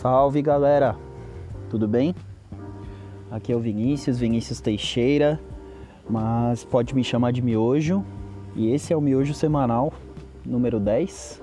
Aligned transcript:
Salve 0.00 0.40
galera, 0.40 0.96
tudo 1.68 1.86
bem? 1.86 2.14
Aqui 3.30 3.52
é 3.52 3.54
o 3.54 3.60
Vinícius, 3.60 4.18
Vinícius 4.18 4.58
Teixeira, 4.58 5.38
mas 6.08 6.64
pode 6.64 6.94
me 6.94 7.04
chamar 7.04 7.32
de 7.32 7.42
Miojo. 7.42 8.02
E 8.56 8.72
esse 8.72 8.94
é 8.94 8.96
o 8.96 9.00
Miojo 9.02 9.34
Semanal 9.34 9.92
número 10.42 10.80
10. 10.80 11.42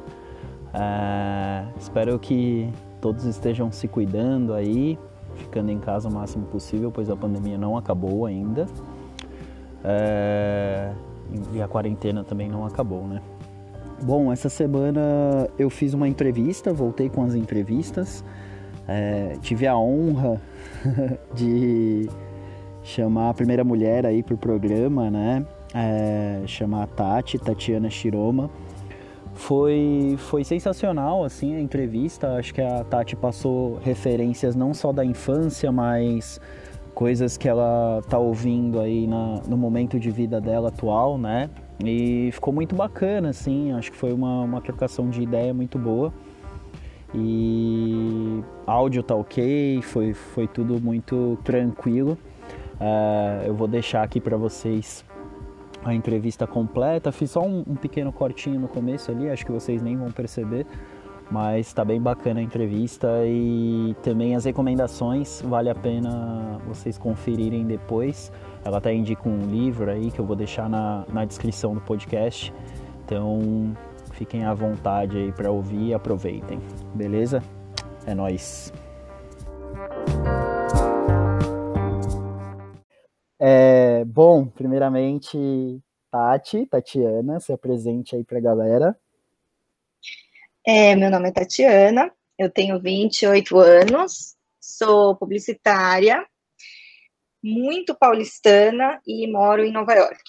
É, 0.74 1.68
espero 1.80 2.18
que 2.18 2.68
todos 3.00 3.26
estejam 3.26 3.72
se 3.72 3.88
cuidando 3.88 4.56
aí, 4.56 4.98
ficando 5.36 5.70
em 5.70 5.78
casa 5.78 6.10
o 6.10 6.12
máximo 6.12 6.48
possível, 6.48 6.92
pois 6.92 7.12
a 7.12 7.16
pandemia 7.16 7.60
não 7.60 7.78
acabou 7.78 8.26
ainda. 8.26 8.66
É, 9.84 10.92
e 11.54 11.62
a 11.62 11.68
quarentena 11.68 12.24
também 12.24 12.50
não 12.50 12.66
acabou, 12.66 13.08
né? 13.08 13.22
Bom, 14.02 14.32
essa 14.32 14.50
semana 14.50 15.48
eu 15.60 15.70
fiz 15.70 15.94
uma 15.94 16.08
entrevista, 16.08 16.74
voltei 16.74 17.08
com 17.08 17.24
as 17.24 17.36
entrevistas. 17.36 18.24
É, 18.88 19.38
tive 19.42 19.68
a 19.68 19.78
honra 19.78 20.42
de 21.34 22.10
chamar 22.84 23.30
a 23.30 23.34
primeira 23.34 23.64
mulher 23.64 24.06
aí 24.06 24.24
pro 24.24 24.38
programa, 24.38 25.12
né? 25.12 25.46
É, 25.74 26.42
chamar 26.48 26.84
a 26.84 26.88
Tati, 26.88 27.38
Tatiana 27.38 27.90
Shiroma. 27.90 28.50
Foi, 29.34 30.16
foi 30.18 30.44
sensacional, 30.44 31.24
assim, 31.24 31.56
a 31.56 31.60
entrevista. 31.60 32.36
Acho 32.38 32.54
que 32.54 32.62
a 32.62 32.84
Tati 32.84 33.16
passou 33.16 33.78
referências 33.84 34.56
não 34.56 34.74
só 34.74 34.92
da 34.92 35.06
infância, 35.06 35.72
mas 35.72 36.40
coisas 36.96 37.38
que 37.38 37.48
ela 37.48 38.02
tá 38.10 38.18
ouvindo 38.18 38.80
aí 38.80 39.06
na, 39.06 39.42
no 39.48 39.56
momento 39.56 40.00
de 40.00 40.10
vida 40.10 40.42
dela 40.42 40.70
atual, 40.70 41.18
né? 41.18 41.50
E 41.84 42.32
ficou 42.32 42.52
muito 42.52 42.76
bacana, 42.76 43.30
assim, 43.30 43.72
acho 43.74 43.92
que 43.92 43.98
foi 43.98 44.12
uma, 44.12 44.42
uma 44.42 44.62
trocação 44.62 45.08
de 45.08 45.22
ideia 45.22 45.54
muito 45.54 45.78
boa. 45.78 46.12
E 47.14 48.44
áudio 48.66 49.02
tá 49.02 49.16
ok, 49.16 49.82
foi, 49.82 50.14
foi 50.14 50.48
tudo 50.48 50.80
muito 50.82 51.38
tranquilo. 51.44 52.18
Uh, 52.80 53.46
eu 53.46 53.56
vou 53.56 53.68
deixar 53.68 54.04
aqui 54.04 54.20
para 54.20 54.38
vocês 54.38 55.06
a 55.84 55.94
entrevista 55.94 56.46
completa. 56.46 57.12
Fiz 57.12 57.32
só 57.32 57.42
um, 57.42 57.60
um, 57.68 57.76
pequeno 57.76 58.12
cortinho 58.12 58.60
no 58.60 58.68
começo 58.68 59.10
ali, 59.12 59.30
acho 59.30 59.46
que 59.46 59.52
vocês 59.52 59.82
nem 59.82 59.96
vão 59.96 60.12
perceber, 60.12 60.66
mas 61.32 61.72
tá 61.74 61.84
bem 61.86 62.02
bacana 62.02 62.40
a 62.40 62.44
entrevista 62.44 63.08
e 63.26 63.96
também 64.04 64.36
as 64.36 64.46
recomendações, 64.46 65.42
vale 65.42 65.70
a 65.70 65.76
pena 65.76 66.60
vocês 66.68 66.98
conferirem 66.98 67.66
depois. 67.66 68.32
Ela 68.66 68.80
até 68.80 68.94
indica 68.94 69.28
um 69.28 69.40
livro 69.50 69.90
aí 69.90 70.12
que 70.12 70.20
eu 70.20 70.26
vou 70.26 70.36
deixar 70.36 70.70
na, 70.70 71.06
na 71.12 71.24
descrição 71.24 71.74
do 71.74 71.82
podcast. 71.82 72.54
Então 73.06 73.74
fiquem 74.18 74.46
à 74.46 74.54
vontade 74.54 75.16
aí 75.16 75.32
para 75.32 75.52
ouvir 75.52 75.90
e 75.90 75.94
aproveitem. 75.94 76.60
Beleza? 76.96 77.42
É 78.06 78.16
nós. 78.16 78.74
É, 83.40 84.04
bom, 84.06 84.48
primeiramente, 84.48 85.38
Tati, 86.10 86.66
Tatiana, 86.66 87.40
se 87.40 87.54
apresente 87.54 88.16
aí 88.16 88.24
para 88.24 88.40
a 88.40 88.42
galera. 88.42 89.00
É, 90.66 90.96
meu 90.96 91.12
nome 91.12 91.30
é 91.30 91.32
Tatiana, 91.32 92.12
eu 92.38 92.50
tenho 92.50 92.82
28 92.82 93.58
anos, 93.58 94.36
sou 94.60 95.16
publicitária, 95.16 96.26
muito 97.42 97.96
paulistana 97.96 99.00
e 99.06 99.32
moro 99.32 99.64
em 99.64 99.72
Nova 99.72 99.94
York. 99.94 100.24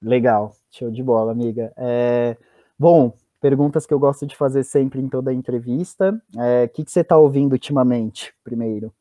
Legal, 0.00 0.54
show 0.70 0.90
de 0.90 1.02
bola, 1.02 1.32
amiga. 1.32 1.72
É, 1.76 2.36
bom, 2.78 3.12
perguntas 3.40 3.86
que 3.86 3.92
eu 3.92 3.98
gosto 3.98 4.26
de 4.26 4.36
fazer 4.36 4.64
sempre 4.64 5.00
em 5.00 5.08
toda 5.08 5.32
entrevista. 5.32 6.20
É, 6.38 6.64
o 6.64 6.68
que, 6.68 6.84
que 6.84 6.90
você 6.90 7.00
está 7.00 7.16
ouvindo 7.16 7.52
ultimamente, 7.52 8.34
primeiro? 8.44 8.92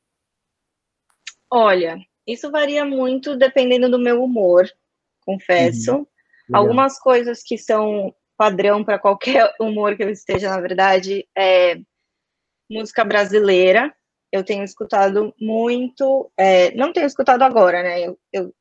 Olha, 1.49 1.97
isso 2.25 2.51
varia 2.51 2.83
muito 2.83 3.37
dependendo 3.37 3.89
do 3.89 3.99
meu 3.99 4.23
humor, 4.23 4.67
confesso. 5.25 5.95
Uhum. 5.95 6.05
Algumas 6.53 6.99
coisas 6.99 7.41
que 7.43 7.57
são 7.57 8.13
padrão 8.37 8.83
para 8.83 8.99
qualquer 8.99 9.53
humor 9.59 9.95
que 9.95 10.03
eu 10.03 10.09
esteja, 10.09 10.49
na 10.49 10.59
verdade, 10.59 11.27
é 11.37 11.79
música 12.69 13.05
brasileira 13.05 13.93
eu 14.31 14.43
tenho 14.43 14.63
escutado 14.63 15.33
muito, 15.39 16.31
é, 16.37 16.73
não 16.75 16.91
tenho 16.91 17.07
escutado 17.07 17.41
agora, 17.41 17.81
né? 17.81 18.01
Eu, 18.01 18.19
eu 18.31 18.53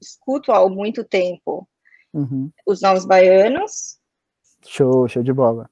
escuto 0.00 0.52
há 0.52 0.68
muito 0.68 1.04
tempo 1.04 1.68
uhum. 2.12 2.50
os 2.66 2.82
Novos 2.82 3.06
Baianos. 3.06 3.98
Show, 4.66 5.08
show 5.08 5.22
de 5.22 5.32
bola. 5.32 5.70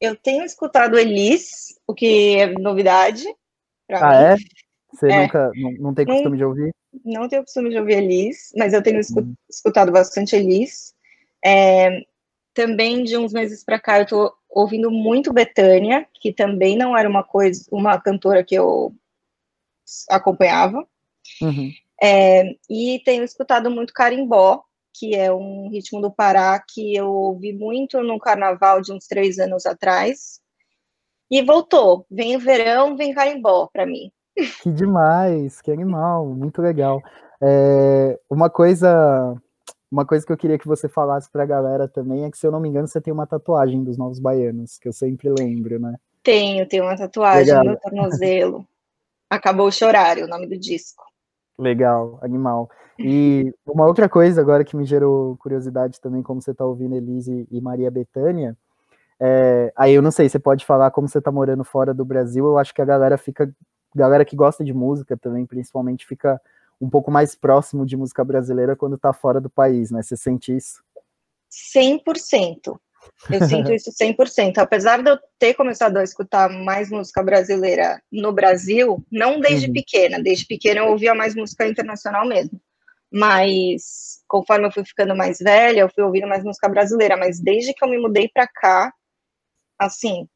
Eu 0.00 0.16
tenho 0.16 0.44
escutado 0.44 0.98
Elis, 0.98 1.78
o 1.86 1.94
que 1.94 2.36
é 2.36 2.46
novidade. 2.58 3.24
Ah, 3.90 4.08
mim. 4.08 4.16
é? 4.16 4.36
Você 4.92 5.08
é. 5.08 5.22
nunca, 5.22 5.50
não, 5.54 5.72
não 5.72 5.94
tem 5.94 6.06
costume 6.06 6.30
não, 6.30 6.36
de 6.36 6.44
ouvir? 6.44 6.74
Não 7.04 7.28
tenho 7.28 7.42
costume 7.42 7.70
de 7.70 7.78
ouvir 7.78 7.98
Elis, 7.98 8.52
mas 8.56 8.72
eu 8.72 8.82
tenho 8.82 9.00
uhum. 9.16 9.34
escutado 9.48 9.92
bastante 9.92 10.34
Elis. 10.34 10.94
É, 11.44 12.04
também 12.54 13.04
de 13.04 13.16
uns 13.16 13.32
meses 13.32 13.64
para 13.64 13.78
cá 13.78 14.00
eu 14.00 14.06
tô 14.06 14.34
ouvindo 14.48 14.90
muito 14.90 15.32
Betânia, 15.32 16.06
que 16.14 16.32
também 16.32 16.76
não 16.76 16.96
era 16.96 17.08
uma 17.08 17.22
coisa, 17.22 17.64
uma 17.70 18.00
cantora 18.00 18.42
que 18.42 18.54
eu 18.54 18.94
acompanhava. 20.08 20.86
Uhum. 21.40 21.70
É, 22.02 22.56
e 22.68 23.00
tenho 23.04 23.22
escutado 23.22 23.70
muito 23.70 23.92
carimbó, 23.92 24.64
que 24.92 25.14
é 25.14 25.32
um 25.32 25.68
ritmo 25.70 26.00
do 26.00 26.10
Pará 26.10 26.62
que 26.66 26.94
eu 26.94 27.08
ouvi 27.08 27.52
muito 27.52 28.02
no 28.02 28.18
carnaval 28.18 28.80
de 28.80 28.92
uns 28.92 29.06
três 29.06 29.38
anos 29.38 29.66
atrás. 29.66 30.40
E 31.30 31.42
voltou. 31.42 32.04
Vem 32.10 32.36
o 32.36 32.40
verão, 32.40 32.96
vem 32.96 33.14
carimbó 33.14 33.68
para 33.72 33.86
mim. 33.86 34.10
Que 34.62 34.70
demais, 34.70 35.60
que 35.60 35.70
animal, 35.70 36.26
muito 36.26 36.60
legal. 36.60 37.00
É, 37.42 38.18
uma 38.28 38.50
coisa 38.50 39.36
uma 39.90 40.06
coisa 40.06 40.24
que 40.24 40.32
eu 40.32 40.36
queria 40.36 40.58
que 40.58 40.68
você 40.68 40.88
falasse 40.88 41.28
para 41.28 41.42
a 41.42 41.46
galera 41.46 41.88
também 41.88 42.24
é 42.24 42.30
que, 42.30 42.38
se 42.38 42.46
eu 42.46 42.52
não 42.52 42.60
me 42.60 42.68
engano, 42.68 42.86
você 42.86 43.00
tem 43.00 43.12
uma 43.12 43.26
tatuagem 43.26 43.82
dos 43.82 43.98
Novos 43.98 44.20
Baianos, 44.20 44.78
que 44.78 44.86
eu 44.86 44.92
sempre 44.92 45.28
lembro, 45.28 45.80
né? 45.80 45.96
Tenho, 46.22 46.66
tenho 46.68 46.84
uma 46.84 46.96
tatuagem 46.96 47.46
Legal. 47.46 47.64
no 47.64 47.76
tornozelo. 47.80 48.66
Acabou 49.28 49.66
o 49.66 49.72
chorar, 49.72 50.16
é 50.16 50.24
o 50.24 50.28
nome 50.28 50.46
do 50.46 50.56
disco. 50.56 51.04
Legal, 51.60 52.18
animal. 52.22 52.70
E 53.02 53.54
uma 53.64 53.86
outra 53.86 54.10
coisa 54.10 54.42
agora 54.42 54.62
que 54.62 54.76
me 54.76 54.84
gerou 54.84 55.34
curiosidade 55.38 55.98
também, 55.98 56.22
como 56.22 56.42
você 56.42 56.50
está 56.50 56.66
ouvindo 56.66 56.94
Elise 56.94 57.48
e 57.50 57.58
Maria 57.58 57.90
Bethânia, 57.90 58.54
é, 59.18 59.72
aí 59.74 59.94
eu 59.94 60.02
não 60.02 60.10
sei, 60.10 60.28
você 60.28 60.38
pode 60.38 60.66
falar 60.66 60.90
como 60.90 61.08
você 61.08 61.16
está 61.16 61.32
morando 61.32 61.64
fora 61.64 61.94
do 61.94 62.04
Brasil, 62.04 62.44
eu 62.44 62.58
acho 62.58 62.74
que 62.74 62.82
a 62.82 62.84
galera 62.84 63.16
fica, 63.16 63.50
galera 63.94 64.22
que 64.22 64.36
gosta 64.36 64.62
de 64.62 64.74
música 64.74 65.16
também, 65.16 65.46
principalmente, 65.46 66.06
fica 66.06 66.38
um 66.78 66.90
pouco 66.90 67.10
mais 67.10 67.34
próximo 67.34 67.86
de 67.86 67.96
música 67.96 68.22
brasileira 68.22 68.76
quando 68.76 68.96
está 68.96 69.14
fora 69.14 69.40
do 69.40 69.48
país, 69.48 69.90
né? 69.90 70.02
Você 70.02 70.14
sente 70.14 70.54
isso? 70.54 70.82
100%. 71.50 72.78
Eu 73.30 73.46
sinto 73.46 73.72
isso 73.72 73.90
100%. 73.90 74.58
Apesar 74.58 75.02
de 75.02 75.10
eu 75.10 75.18
ter 75.38 75.54
começado 75.54 75.96
a 75.96 76.04
escutar 76.04 76.48
mais 76.48 76.90
música 76.90 77.22
brasileira 77.22 78.02
no 78.10 78.32
Brasil, 78.32 79.04
não 79.10 79.40
desde 79.40 79.66
uhum. 79.66 79.72
pequena, 79.72 80.22
desde 80.22 80.46
pequena 80.46 80.80
eu 80.80 80.88
ouvia 80.90 81.14
mais 81.14 81.34
música 81.34 81.66
internacional 81.66 82.26
mesmo. 82.26 82.60
Mas 83.12 84.20
conforme 84.28 84.66
eu 84.66 84.72
fui 84.72 84.84
ficando 84.84 85.16
mais 85.16 85.38
velha, 85.38 85.80
eu 85.80 85.90
fui 85.90 86.04
ouvindo 86.04 86.28
mais 86.28 86.44
música 86.44 86.68
brasileira. 86.68 87.16
Mas 87.16 87.40
desde 87.40 87.74
que 87.74 87.84
eu 87.84 87.88
me 87.88 87.98
mudei 87.98 88.28
para 88.28 88.46
cá, 88.46 88.92
assim, 89.78 90.28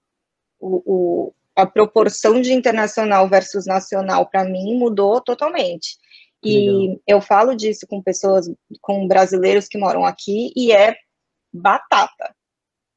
o, 0.59 0.83
o, 0.85 1.35
a 1.57 1.67
proporção 1.67 2.41
de 2.41 2.53
internacional 2.53 3.29
versus 3.29 3.67
nacional 3.67 4.27
para 4.29 4.45
mim 4.45 4.77
mudou 4.77 5.21
totalmente. 5.21 5.97
E 6.43 6.71
Legal. 6.71 7.01
eu 7.07 7.21
falo 7.21 7.55
disso 7.55 7.87
com 7.89 8.03
pessoas, 8.03 8.51
com 8.81 9.09
brasileiros 9.09 9.67
que 9.67 9.79
moram 9.79 10.05
aqui, 10.05 10.53
e 10.55 10.73
é 10.73 10.95
batata. 11.53 12.35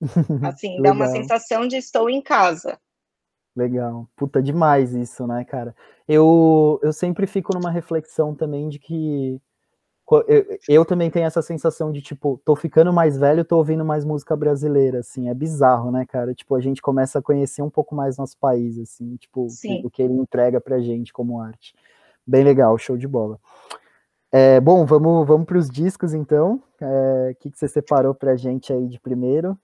Assim, 0.44 0.82
dá 0.82 0.92
uma 0.92 1.08
sensação 1.08 1.68
de 1.68 1.78
estou 1.78 2.10
em 2.10 2.22
casa. 2.22 2.80
Legal. 3.56 4.08
Puta, 4.16 4.42
demais 4.42 4.94
isso, 4.94 5.26
né, 5.26 5.44
cara? 5.44 5.76
Eu, 6.08 6.80
eu 6.84 6.94
sempre 6.94 7.26
fico 7.26 7.54
numa 7.54 7.72
reflexão 7.72 8.36
também 8.36 8.70
de 8.70 8.78
que 8.78 9.42
eu, 10.10 10.46
eu, 10.70 10.86
também 10.86 11.10
tenho 11.10 11.26
essa 11.26 11.42
sensação 11.42 11.92
de, 11.92 12.02
tipo, 12.02 12.40
tô 12.46 12.56
ficando 12.56 12.94
mais 12.94 13.18
velho, 13.18 13.44
tô 13.44 13.58
ouvindo 13.58 13.84
mais 13.84 14.06
música 14.06 14.38
brasileira, 14.38 15.00
assim, 15.00 15.28
é 15.28 15.34
bizarro, 15.34 15.92
né, 15.92 16.06
cara? 16.06 16.34
Tipo, 16.34 16.56
a 16.56 16.62
gente 16.62 16.82
começa 16.82 17.20
a 17.20 17.22
conhecer 17.22 17.62
um 17.62 17.70
pouco 17.70 17.94
mais 17.94 18.16
nosso 18.16 18.38
país, 18.38 18.80
assim, 18.80 19.18
tipo, 19.18 19.48
o 19.84 19.90
que 19.90 20.02
ele 20.02 20.14
entrega 20.14 20.62
pra 20.62 20.80
gente 20.80 21.12
como 21.12 21.42
arte. 21.42 21.76
Bem 22.26 22.44
legal, 22.46 22.78
show 22.78 22.96
de 22.96 23.08
bola. 23.08 23.38
É, 24.32 24.62
bom, 24.62 24.86
vamos, 24.86 25.28
vamos 25.28 25.46
para 25.46 25.58
os 25.58 25.70
discos 25.70 26.14
então. 26.14 26.62
É, 26.80 27.32
o 27.34 27.36
que, 27.36 27.52
que 27.52 27.60
você 27.60 27.68
separou 27.68 28.14
para 28.16 28.32
a 28.32 28.36
gente 28.38 28.72
aí 28.72 28.88
de 28.88 29.00
primeiro? 29.00 29.60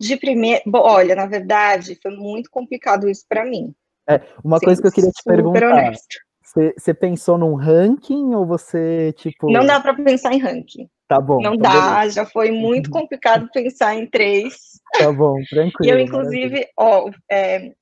De 0.00 0.16
primeiro, 0.16 0.62
olha, 0.74 1.14
na 1.14 1.26
verdade, 1.26 1.98
foi 2.02 2.14
muito 2.16 2.50
complicado 2.50 3.08
isso 3.08 3.24
para 3.28 3.44
mim. 3.44 3.74
É, 4.08 4.20
uma 4.44 4.58
Sim, 4.58 4.66
coisa 4.66 4.82
que 4.82 4.88
eu 4.88 4.92
queria 4.92 5.10
te 5.10 5.22
perguntar. 5.24 5.92
Você, 6.76 6.94
pensou 6.94 7.38
num 7.38 7.54
ranking 7.54 8.34
ou 8.34 8.46
você, 8.46 9.12
tipo. 9.16 9.50
Não 9.50 9.66
dá 9.66 9.80
para 9.80 9.94
pensar 9.94 10.32
em 10.32 10.38
ranking. 10.38 10.88
Tá 11.08 11.20
bom. 11.20 11.40
Não 11.40 11.54
então 11.54 11.70
dá, 11.70 11.96
beleza. 11.98 12.14
já 12.14 12.26
foi 12.26 12.50
muito 12.50 12.90
complicado 12.90 13.48
pensar 13.52 13.94
em 13.94 14.06
três. 14.06 14.54
Tá 14.98 15.12
bom, 15.12 15.34
tranquilo. 15.48 15.84
E 15.84 15.88
eu, 15.88 15.98
inclusive, 15.98 16.68
ó, 16.76 17.10
é, 17.30 17.72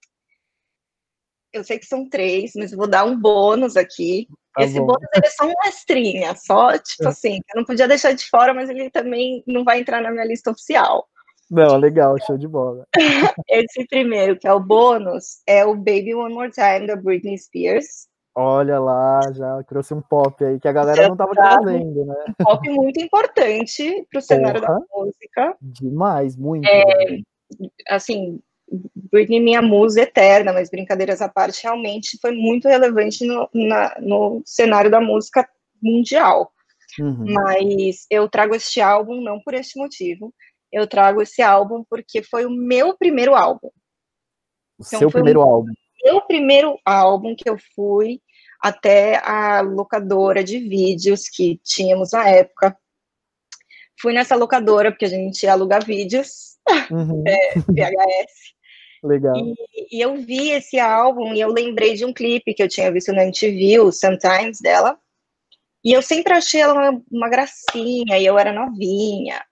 eu 1.53 1.63
sei 1.63 1.79
que 1.79 1.87
são 1.87 2.09
três, 2.09 2.53
mas 2.57 2.73
vou 2.73 2.87
dar 2.87 3.05
um 3.05 3.19
bônus 3.19 3.77
aqui. 3.77 4.27
Tá 4.55 4.65
Esse 4.65 4.79
bom. 4.79 4.87
bônus 4.87 5.09
é 5.15 5.29
só 5.31 5.47
um 5.47 5.69
extrinha, 5.69 6.35
só 6.37 6.77
tipo 6.79 7.05
é. 7.05 7.09
assim, 7.09 7.41
eu 7.53 7.61
não 7.61 7.65
podia 7.65 7.89
deixar 7.89 8.13
de 8.13 8.25
fora, 8.29 8.55
mas 8.55 8.71
ele 8.71 8.91
também 8.91 9.43
não 9.47 9.65
vai 9.65 9.81
entrar 9.81 10.01
na 10.01 10.11
minha 10.11 10.25
lista 10.25 10.51
oficial. 10.51 11.07
Não, 11.53 11.77
legal, 11.77 12.17
show 12.27 12.39
de 12.39 12.49
bola. 12.49 12.87
Esse 13.47 13.87
primeiro, 13.87 14.39
que 14.39 14.49
é 14.49 14.53
o 14.55 14.59
bônus, 14.59 15.43
é 15.47 15.67
o 15.67 15.75
Baby 15.75 16.15
One 16.15 16.33
More 16.33 16.51
Time 16.51 16.87
da 16.87 16.97
Britney 16.97 17.37
Spears. 17.37 18.09
Olha 18.35 18.81
lá, 18.81 19.21
já 19.35 19.63
trouxe 19.65 19.93
um 19.93 20.01
pop 20.01 20.43
aí 20.43 20.59
que 20.59 20.67
a 20.67 20.73
galera 20.73 21.03
já 21.03 21.09
não 21.09 21.15
estava 21.15 21.35
trazendo, 21.35 22.07
né? 22.07 22.15
Um 22.31 22.45
pop 22.45 22.71
muito 22.71 22.99
importante 23.03 24.07
para 24.11 24.19
o 24.19 24.23
cenário 24.23 24.63
da 24.63 24.79
música. 24.91 25.55
Demais, 25.61 26.35
muito. 26.35 26.67
É, 26.67 27.19
assim, 27.91 28.41
Britney, 29.13 29.39
minha 29.39 29.61
musa 29.61 30.01
eterna, 30.01 30.55
mas 30.55 30.71
brincadeiras 30.71 31.21
à 31.21 31.29
parte, 31.29 31.65
realmente 31.65 32.19
foi 32.23 32.33
muito 32.33 32.67
relevante 32.67 33.27
no, 33.27 33.47
na, 33.53 33.95
no 34.01 34.41
cenário 34.47 34.91
da 34.91 35.03
música 35.03 35.47
mundial. 35.83 36.51
Uhum. 36.99 37.27
Mas 37.29 38.07
eu 38.11 38.27
trago 38.27 38.55
este 38.55 38.81
álbum 38.81 39.21
não 39.21 39.39
por 39.41 39.53
este 39.53 39.79
motivo, 39.79 40.33
eu 40.73 40.87
trago 40.87 41.21
esse 41.21 41.43
álbum 41.43 41.85
porque 41.89 42.23
foi 42.23 42.47
o 42.47 42.51
meu 42.51 42.97
primeiro 42.97 43.35
álbum. 43.35 43.69
O 44.79 44.85
então, 44.85 44.99
seu 44.99 45.11
primeiro 45.11 45.41
o 45.41 45.43
álbum? 45.43 45.73
Meu 46.03 46.21
primeiro 46.23 46.79
álbum 46.85 47.37
que 47.37 47.49
eu 47.49 47.57
fui 47.75 48.21
até 48.61 49.17
a 49.25 49.61
locadora 49.61 50.43
de 50.43 50.59
vídeos 50.59 51.29
que 51.29 51.61
tínhamos 51.63 52.13
na 52.13 52.29
época. 52.29 52.77
Fui 54.01 54.13
nessa 54.13 54.35
locadora 54.35 54.91
porque 54.91 55.05
a 55.05 55.09
gente 55.09 55.43
ia 55.43 55.53
alugar 55.53 55.85
vídeos, 55.85 56.57
uhum. 56.91 57.23
é, 57.29 57.55
VHS. 57.59 58.53
Legal. 59.05 59.37
E, 59.37 59.97
e, 59.97 60.01
eu 60.01 60.17
vi 60.17 60.51
esse 60.51 60.79
álbum 60.79 61.35
e 61.35 61.41
eu 61.41 61.49
lembrei 61.49 61.95
de 61.95 62.05
um 62.05 62.13
clipe 62.13 62.55
que 62.55 62.63
eu 62.63 62.69
tinha 62.69 62.91
visto 62.91 63.13
na 63.13 63.25
MTV, 63.25 63.81
o 63.81 63.93
Sometimes 63.93 64.61
dela. 64.61 64.97
E 65.85 65.93
eu 65.93 66.01
sempre 66.01 66.33
achei 66.33 66.61
ela 66.61 66.75
uma, 66.75 67.03
uma 67.11 67.29
gracinha, 67.29 68.17
e 68.17 68.25
eu 68.25 68.39
era 68.39 68.53
novinha. 68.53 69.45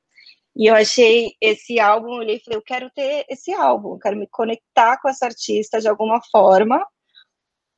E 0.60 0.66
eu 0.66 0.74
achei 0.74 1.32
esse 1.40 1.80
álbum, 1.80 2.08
eu 2.08 2.18
olhei 2.18 2.36
e 2.36 2.40
falei, 2.44 2.58
eu 2.58 2.62
quero 2.62 2.90
ter 2.90 3.24
esse 3.30 3.50
álbum, 3.50 3.94
eu 3.94 3.98
quero 3.98 4.14
me 4.14 4.26
conectar 4.26 5.00
com 5.00 5.08
essa 5.08 5.24
artista 5.24 5.80
de 5.80 5.88
alguma 5.88 6.20
forma. 6.30 6.86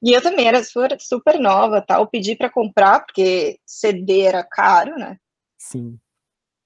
E 0.02 0.12
eu 0.12 0.20
também 0.20 0.48
era 0.48 0.64
super, 0.64 1.00
super 1.00 1.38
nova, 1.38 1.80
tal, 1.80 2.08
pedi 2.08 2.34
para 2.34 2.50
comprar, 2.50 3.06
porque 3.06 3.56
CD 3.64 4.22
era 4.22 4.42
caro, 4.42 4.98
né? 4.98 5.16
Sim. 5.56 5.96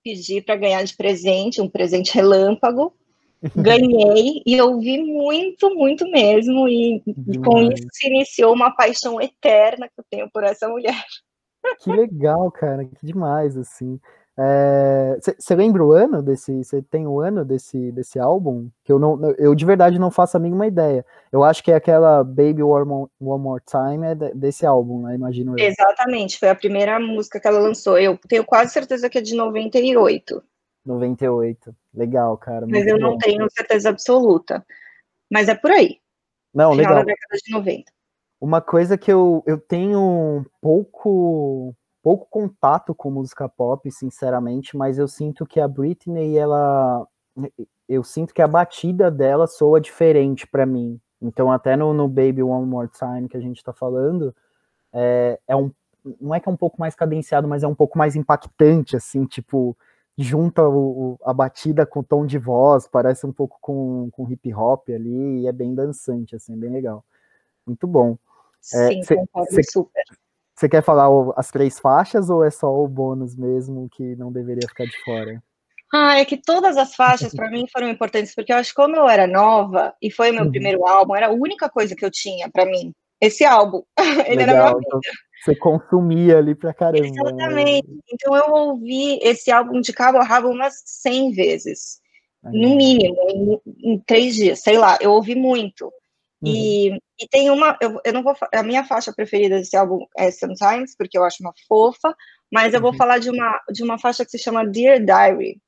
Pedi 0.03 0.41
para 0.41 0.57
ganhar 0.57 0.83
de 0.85 0.97
presente, 0.97 1.61
um 1.61 1.69
presente 1.69 2.15
relâmpago. 2.15 2.97
Ganhei 3.55 4.43
e 4.47 4.59
ouvi 4.59 4.99
muito, 5.03 5.69
muito 5.75 6.11
mesmo. 6.11 6.67
E 6.67 7.03
Demais. 7.07 7.47
com 7.47 7.61
isso 7.61 7.89
se 7.93 8.09
iniciou 8.09 8.55
uma 8.55 8.75
paixão 8.75 9.21
eterna 9.21 9.87
que 9.87 10.01
eu 10.01 10.05
tenho 10.11 10.31
por 10.33 10.45
essa 10.45 10.67
mulher. 10.67 11.05
Que 11.81 11.93
legal, 11.93 12.51
cara, 12.53 12.87
que 12.87 13.05
demais, 13.05 13.55
assim. 13.55 14.01
Você 14.37 15.55
é, 15.55 15.57
lembra 15.57 15.83
o 15.83 15.93
ano 15.93 16.23
desse? 16.23 16.63
Você 16.63 16.83
tem 16.83 17.07
o 17.07 17.21
ano 17.21 17.43
desse, 17.43 17.91
desse 17.93 18.19
álbum? 18.19 18.69
Que 18.85 18.93
eu 18.93 18.99
não, 18.99 19.19
eu 19.39 19.55
de 19.55 19.65
verdade 19.65 19.99
não 19.99 20.11
faço 20.11 20.37
a 20.37 20.41
mínima 20.41 20.67
ideia. 20.67 21.07
Eu 21.33 21.43
acho 21.43 21.65
que 21.65 21.73
é 21.73 21.75
aquela 21.75 22.23
Baby 22.23 22.63
One 22.63 22.85
More, 22.85 23.11
One 23.19 23.43
More 23.43 23.63
Time 23.65 24.07
é 24.07 24.15
desse 24.35 24.67
álbum, 24.67 25.03
né? 25.03 25.15
Imagino 25.15 25.59
eu. 25.59 25.65
Exatamente, 25.65 26.39
foi 26.39 26.51
a 26.51 26.55
primeira 26.55 27.01
música 27.01 27.41
que 27.41 27.49
ela 27.49 27.59
lançou. 27.59 27.99
Eu 27.99 28.19
tenho 28.29 28.45
quase 28.45 28.75
certeza 28.75 29.09
que 29.09 29.17
é 29.17 29.23
de 29.23 29.35
98. 29.35 30.43
98, 30.85 31.75
legal, 31.95 32.37
cara. 32.37 32.67
Mas 32.69 32.87
eu 32.87 32.97
bom. 32.97 33.03
não 33.03 33.19
tenho 33.19 33.47
certeza 33.51 33.89
absoluta. 33.89 34.65
Mas 35.31 35.49
é 35.49 35.55
por 35.55 35.71
aí. 35.71 35.99
Não, 36.53 36.73
legal. 36.73 36.97
da 36.97 37.05
década 37.05 37.39
de 37.43 37.53
90. 37.53 37.91
Uma 38.39 38.61
coisa 38.61 38.99
que 38.99 39.11
eu, 39.11 39.43
eu 39.47 39.59
tenho 39.59 39.99
um 39.99 40.45
pouco 40.61 41.75
pouco 42.07 42.29
contato 42.31 42.95
com 42.95 43.11
música 43.11 43.49
pop, 43.49 43.91
sinceramente, 43.91 44.77
mas 44.77 44.97
eu 44.97 45.09
sinto 45.09 45.45
que 45.45 45.59
a 45.59 45.67
Britney, 45.67 46.39
ela. 46.39 47.05
Eu 47.89 48.05
sinto 48.05 48.33
que 48.33 48.41
a 48.41 48.47
batida 48.47 49.11
dela 49.11 49.49
soa 49.49 49.81
diferente 49.81 50.47
para 50.47 50.65
mim. 50.65 51.01
Então, 51.21 51.51
até 51.51 51.75
no, 51.75 51.93
no, 51.93 52.07
Baby 52.07 52.45
One 52.45 52.65
More 52.65 52.89
Time 52.89 53.29
que 53.29 53.37
a 53.37 53.41
gente 53.41 53.61
tá 53.65 53.73
falando, 53.73 54.33
é, 54.93 55.41
é 55.49 55.57
um. 55.57 55.73
Não 56.21 56.33
é 56.33 56.39
que 56.39 56.49
é 56.49 56.53
um 56.53 56.57
pouco 56.57 56.79
mais 56.79 56.95
cadenciado, 56.95 57.49
mas 57.49 57.65
é 57.65 57.67
um 57.67 57.75
pouco 57.75 57.99
mais 57.99 58.15
impactante, 58.15 58.95
assim, 58.95 59.27
tipo, 59.27 59.77
junta 60.17 60.63
o, 60.63 61.19
a 61.25 61.35
batida 61.35 61.85
com 61.85 61.99
o 61.99 62.05
tom 62.05 62.25
de 62.25 62.39
voz, 62.39 62.87
parece 62.87 63.27
um 63.27 63.33
pouco 63.33 63.59
com, 63.61 64.11
com 64.13 64.31
hip 64.31 64.55
hop 64.55 64.89
ali, 64.91 65.41
e 65.41 65.49
é 65.49 65.53
bem 65.53 65.75
dançante, 65.75 66.37
assim, 66.37 66.57
bem 66.57 66.71
legal. 66.71 67.05
Muito 67.67 67.85
bom. 67.89 68.17
Sim, 68.61 69.01
é, 69.01 69.03
cê, 69.03 69.17
concordo 69.17 69.53
cê, 69.53 69.63
super. 69.65 70.05
Você 70.57 70.71
quer 70.71 70.83
falar 70.83 71.09
as 71.37 71.51
três 71.51 71.79
faixas 71.79 72.31
ou 72.31 72.43
é 72.43 72.51
só 72.51 72.73
o 72.75 72.89
bônus 72.89 73.37
mesmo 73.37 73.89
que 73.91 74.17
não 74.17 74.33
deveria 74.33 74.67
ficar 74.67 74.87
de 74.87 75.05
fora? 75.05 75.43
Ah, 75.93 76.19
é 76.19 76.25
que 76.25 76.37
todas 76.37 76.79
as 76.79 76.95
faixas 76.95 77.35
para 77.35 77.51
mim 77.51 77.67
foram 77.71 77.91
importantes, 77.91 78.35
porque 78.35 78.53
eu 78.53 78.57
acho 78.57 78.71
que 78.71 78.77
como 78.77 78.97
eu 78.97 79.09
era 79.09 79.27
nova 79.27 79.95
e 80.01 80.11
foi 80.11 80.33
meu 80.33 80.45
uhum. 80.45 80.51
primeiro 80.51 80.87
álbum, 80.87 81.15
era 81.15 81.29
a 81.29 81.33
única 81.33 81.69
coisa 81.69 81.95
que 81.95 82.05
eu 82.05 82.11
tinha 82.11 82.51
para 82.51 82.65
mim. 82.65 82.93
Esse 83.21 83.45
álbum. 83.45 83.83
Ele 84.27 84.37
Legal, 84.37 84.57
era 84.57 84.71
meu 84.71 84.81
então 84.81 85.01
você 85.45 85.55
consumia 85.55 86.39
ali 86.39 86.55
pra 86.55 86.75
caramba. 86.75 87.07
Exatamente. 87.07 87.87
Né? 87.87 88.01
Então 88.13 88.35
eu 88.35 88.51
ouvi 88.53 89.19
esse 89.23 89.51
álbum 89.51 89.81
de 89.81 89.93
cabo 89.93 90.19
a 90.19 90.25
rabo 90.25 90.49
umas 90.49 90.83
100 90.85 91.33
vezes. 91.33 92.01
No 92.43 92.77
mínimo, 92.77 93.17
em, 93.29 93.93
em 93.93 93.99
três 94.07 94.35
dias, 94.35 94.61
sei 94.61 94.79
lá, 94.79 94.97
eu 95.01 95.13
ouvi 95.13 95.35
muito. 95.35 95.93
Uhum. 96.43 96.53
E, 96.53 96.91
e 97.19 97.29
tem 97.31 97.51
uma, 97.51 97.77
eu, 97.81 98.01
eu 98.05 98.13
não 98.13 98.23
vou, 98.23 98.37
a 98.53 98.63
minha 98.63 98.85
faixa 98.85 99.13
preferida 99.13 99.57
desse 99.57 99.77
álbum 99.77 100.07
é 100.17 100.31
Sometimes, 100.31 100.95
porque 100.97 101.17
eu 101.17 101.25
acho 101.25 101.43
uma 101.43 101.55
fofa, 101.67 102.15
mas 102.53 102.75
eu 102.75 102.81
vou 102.81 102.93
uhum. 102.93 102.97
falar 102.97 103.19
de 103.19 103.31
uma, 103.31 103.61
de 103.73 103.83
uma 103.83 103.99
faixa 103.99 104.25
que 104.25 104.31
se 104.31 104.39
chama 104.39 104.67
Dear 104.67 104.99
Diary, 104.99 105.61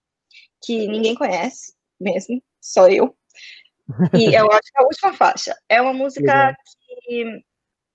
que 0.62 0.86
ninguém 0.86 1.14
conhece 1.14 1.74
mesmo, 2.00 2.42
só 2.60 2.88
eu. 2.88 3.16
E 4.14 4.34
eu 4.34 4.46
acho 4.52 4.72
que 4.72 4.78
é 4.78 4.82
a 4.82 4.86
última 4.86 5.12
faixa. 5.14 5.56
É 5.68 5.80
uma 5.80 5.92
música 5.92 6.56
que 6.76 7.42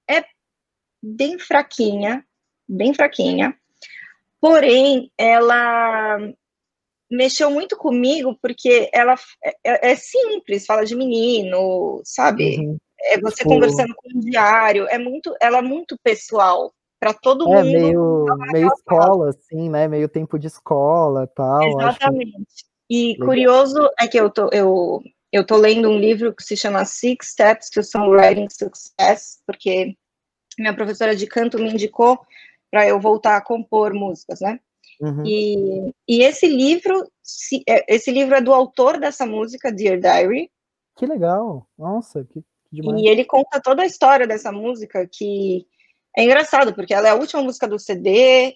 é 0.10 0.24
bem 1.02 1.38
fraquinha, 1.38 2.26
bem 2.68 2.94
fraquinha, 2.94 3.56
porém 4.42 5.12
ela 5.18 6.18
mexeu 7.14 7.52
muito 7.52 7.78
comigo 7.78 8.38
porque 8.42 8.90
ela 8.94 9.16
é, 9.44 9.56
é, 9.64 9.92
é 9.92 9.96
simples, 9.96 10.66
fala 10.66 10.86
de 10.86 10.96
menino, 10.96 12.02
sabe? 12.04 12.58
Uhum. 12.58 12.78
É 13.06 13.20
você 13.20 13.38
tipo... 13.38 13.50
conversando 13.50 13.94
com 13.96 14.10
um 14.18 14.20
diário, 14.20 14.88
é 14.88 14.98
muito, 14.98 15.36
ela 15.42 15.60
é 15.60 15.62
muito 15.62 15.98
pessoal 16.04 16.74
para 17.00 17.14
todo 17.14 17.54
é, 17.54 17.64
mundo. 17.64 17.72
Meio, 17.72 18.26
meio 18.52 18.68
escola, 18.68 19.30
assim, 19.30 19.70
né? 19.70 19.88
Meio 19.88 20.08
tempo 20.08 20.40
de 20.40 20.48
escola 20.48 21.28
tal. 21.28 21.62
Exatamente. 21.80 22.66
E 22.90 23.12
Legal. 23.12 23.28
curioso 23.28 23.90
é 24.00 24.08
que 24.08 24.20
eu 24.20 24.30
tô, 24.30 24.50
eu, 24.52 25.02
eu 25.32 25.46
tô 25.46 25.58
lendo 25.58 25.90
um 25.90 25.98
livro 25.98 26.34
que 26.34 26.44
se 26.44 26.56
chama 26.56 26.86
Six 26.86 27.30
Steps 27.30 27.70
to 27.70 27.84
Songwriting 27.84 28.48
Success, 28.50 29.42
porque 29.46 29.96
minha 30.58 30.74
professora 30.74 31.16
de 31.16 31.28
canto 31.28 31.58
me 31.58 31.72
indicou 31.72 32.20
para 32.72 32.88
eu 32.88 33.00
voltar 33.00 33.38
a 33.38 33.42
compor 33.42 33.94
músicas, 33.94 34.40
né? 34.40 34.60
Uhum. 35.00 35.24
E, 35.26 35.94
e 36.08 36.24
esse 36.24 36.48
livro, 36.48 37.08
é, 37.68 37.96
esse 37.96 38.12
livro 38.12 38.36
é 38.36 38.42
do 38.42 38.54
autor 38.54 39.00
dessa 39.00 39.26
música, 39.26 39.72
Dear 39.72 40.00
Diary. 40.00 40.50
Que 40.96 41.06
legal! 41.06 41.68
Nossa, 41.78 42.24
que, 42.24 42.42
que 42.42 42.82
demais. 42.82 43.02
E 43.02 43.08
ele 43.08 43.26
conta 43.26 43.62
toda 43.62 43.84
a 43.84 43.86
história 43.86 44.28
dessa 44.28 44.52
música, 44.52 45.08
que 45.12 45.66
é 46.16 46.24
engraçado, 46.24 46.74
porque 46.74 46.94
ela 46.94 47.08
é 47.08 47.12
a 47.12 47.16
última 47.16 47.42
música 47.42 47.68
do 47.68 47.80
CD, 47.80 48.56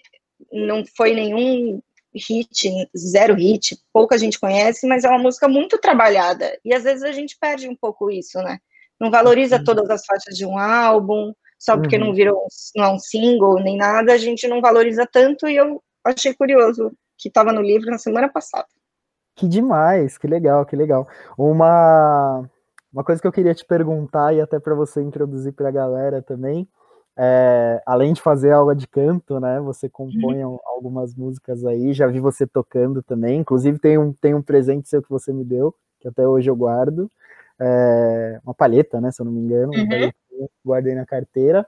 não 0.51 0.83
foi 0.95 1.13
nenhum 1.13 1.81
hit, 2.15 2.89
zero 2.95 3.35
hit, 3.35 3.77
pouca 3.91 4.17
gente 4.17 4.39
conhece, 4.39 4.87
mas 4.87 5.03
é 5.03 5.09
uma 5.09 5.19
música 5.19 5.47
muito 5.47 5.77
trabalhada. 5.77 6.57
E 6.63 6.73
às 6.73 6.83
vezes 6.83 7.03
a 7.03 7.11
gente 7.11 7.37
perde 7.39 7.67
um 7.67 7.75
pouco 7.75 8.09
isso, 8.09 8.39
né? 8.39 8.59
Não 8.99 9.11
valoriza 9.11 9.57
uhum. 9.57 9.63
todas 9.63 9.89
as 9.89 10.05
faixas 10.05 10.35
de 10.35 10.45
um 10.45 10.57
álbum, 10.57 11.33
só 11.59 11.77
porque 11.77 11.97
uhum. 11.97 12.05
não 12.05 12.13
virou 12.13 12.45
não 12.75 12.85
é 12.85 12.89
um 12.89 12.99
single 12.99 13.55
nem 13.55 13.77
nada, 13.77 14.13
a 14.13 14.17
gente 14.17 14.47
não 14.47 14.61
valoriza 14.61 15.07
tanto 15.11 15.47
e 15.47 15.55
eu 15.55 15.81
achei 16.07 16.33
curioso 16.33 16.91
que 17.17 17.27
estava 17.27 17.51
no 17.51 17.61
livro 17.61 17.89
na 17.89 17.97
semana 17.97 18.29
passada. 18.29 18.67
Que 19.35 19.47
demais, 19.47 20.17
que 20.17 20.27
legal, 20.27 20.65
que 20.65 20.75
legal. 20.75 21.07
Uma, 21.37 22.49
uma 22.91 23.03
coisa 23.03 23.21
que 23.21 23.27
eu 23.27 23.31
queria 23.31 23.53
te 23.53 23.65
perguntar 23.65 24.33
e 24.33 24.41
até 24.41 24.59
para 24.59 24.73
você 24.73 25.01
introduzir 25.01 25.53
para 25.53 25.69
a 25.69 25.71
galera 25.71 26.21
também, 26.21 26.67
é, 27.15 27.81
além 27.85 28.13
de 28.13 28.21
fazer 28.21 28.51
aula 28.51 28.75
de 28.75 28.87
canto, 28.87 29.39
né? 29.39 29.59
Você 29.61 29.89
compõe 29.89 30.43
uhum. 30.43 30.59
algumas 30.65 31.15
músicas 31.15 31.65
aí, 31.65 31.93
já 31.93 32.07
vi 32.07 32.19
você 32.19 32.45
tocando 32.45 33.01
também. 33.03 33.39
Inclusive 33.39 33.79
tem 33.79 33.97
um, 33.97 34.13
tem 34.13 34.33
um 34.33 34.41
presente 34.41 34.89
seu 34.89 35.01
que 35.01 35.09
você 35.09 35.33
me 35.33 35.43
deu, 35.43 35.73
que 35.99 36.07
até 36.07 36.27
hoje 36.27 36.49
eu 36.49 36.55
guardo. 36.55 37.09
É, 37.59 38.39
uma 38.43 38.53
palheta, 38.53 39.01
né? 39.01 39.11
Se 39.11 39.21
eu 39.21 39.25
não 39.25 39.31
me 39.31 39.39
engano, 39.39 39.71
uhum. 39.73 40.47
guardei 40.63 40.93
na 40.93 41.05
carteira 41.05 41.65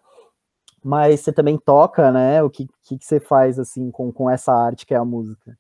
mas 0.83 1.19
você 1.19 1.31
também 1.33 1.57
toca, 1.57 2.12
né? 2.12 2.41
O 2.43 2.50
que, 2.50 2.67
que, 2.83 2.98
que, 2.98 3.05
você 3.05 3.19
faz 3.19 3.59
assim 3.59 3.91
com, 3.91 4.12
com 4.12 4.29
essa 4.29 4.51
arte 4.51 4.86
que 4.86 4.93
é 4.93 4.98
a 4.98 5.05
música? 5.05 5.57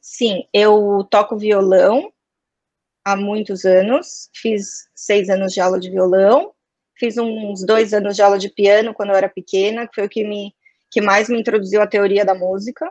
Sim, 0.00 0.44
eu 0.52 1.06
toco 1.10 1.36
violão 1.36 2.12
há 3.04 3.16
muitos 3.16 3.64
anos, 3.64 4.28
fiz 4.34 4.88
seis 4.94 5.28
anos 5.28 5.52
de 5.52 5.60
aula 5.60 5.78
de 5.78 5.90
violão, 5.90 6.52
fiz 6.98 7.16
uns 7.16 7.64
dois 7.64 7.94
anos 7.94 8.16
de 8.16 8.22
aula 8.22 8.38
de 8.38 8.50
piano 8.50 8.92
quando 8.92 9.10
eu 9.10 9.16
era 9.16 9.28
pequena, 9.28 9.86
que 9.86 9.94
foi 9.94 10.04
o 10.04 10.08
que 10.08 10.24
me 10.24 10.54
que 10.90 11.00
mais 11.00 11.28
me 11.28 11.38
introduziu 11.38 11.80
à 11.80 11.86
teoria 11.86 12.24
da 12.24 12.34
música. 12.34 12.90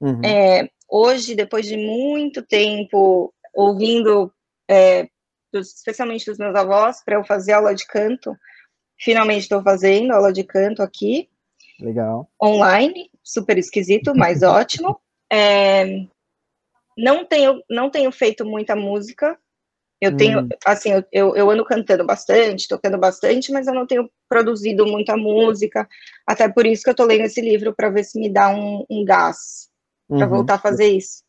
Uhum. 0.00 0.20
É, 0.24 0.68
hoje, 0.88 1.34
depois 1.34 1.66
de 1.66 1.76
muito 1.76 2.42
tempo 2.42 3.32
ouvindo, 3.54 4.32
é, 4.68 5.06
especialmente 5.52 6.24
dos 6.24 6.38
meus 6.38 6.54
avós, 6.54 7.04
para 7.04 7.16
eu 7.16 7.24
fazer 7.24 7.52
aula 7.52 7.74
de 7.74 7.86
canto, 7.86 8.34
finalmente 8.98 9.42
estou 9.42 9.62
fazendo 9.62 10.12
aula 10.12 10.32
de 10.32 10.44
canto 10.44 10.82
aqui. 10.82 11.28
Legal. 11.80 12.28
Online, 12.42 13.10
super 13.22 13.58
esquisito, 13.58 14.14
mas 14.14 14.42
ótimo. 14.44 15.00
É, 15.32 16.06
não 16.96 17.24
tenho, 17.24 17.62
não 17.68 17.90
tenho 17.90 18.10
feito 18.12 18.44
muita 18.44 18.76
música. 18.76 19.38
Eu 20.00 20.16
tenho, 20.16 20.40
hum. 20.40 20.48
assim, 20.66 20.90
eu, 20.90 21.04
eu, 21.10 21.36
eu, 21.36 21.50
ando 21.50 21.64
cantando 21.64 22.04
bastante, 22.04 22.68
tocando 22.68 22.98
bastante, 22.98 23.50
mas 23.50 23.66
eu 23.66 23.72
não 23.72 23.86
tenho 23.86 24.10
produzido 24.28 24.86
muita 24.86 25.16
música. 25.16 25.88
Até 26.26 26.48
por 26.48 26.66
isso 26.66 26.82
que 26.82 26.90
eu 26.90 26.94
tô 26.94 27.04
lendo 27.04 27.22
esse 27.22 27.40
livro 27.40 27.74
para 27.74 27.88
ver 27.88 28.04
se 28.04 28.20
me 28.20 28.30
dá 28.30 28.50
um, 28.50 28.84
um 28.90 29.04
gás 29.04 29.70
para 30.06 30.26
uhum. 30.26 30.28
voltar 30.28 30.54
a 30.54 30.58
fazer 30.58 30.88
isso. 30.88 31.22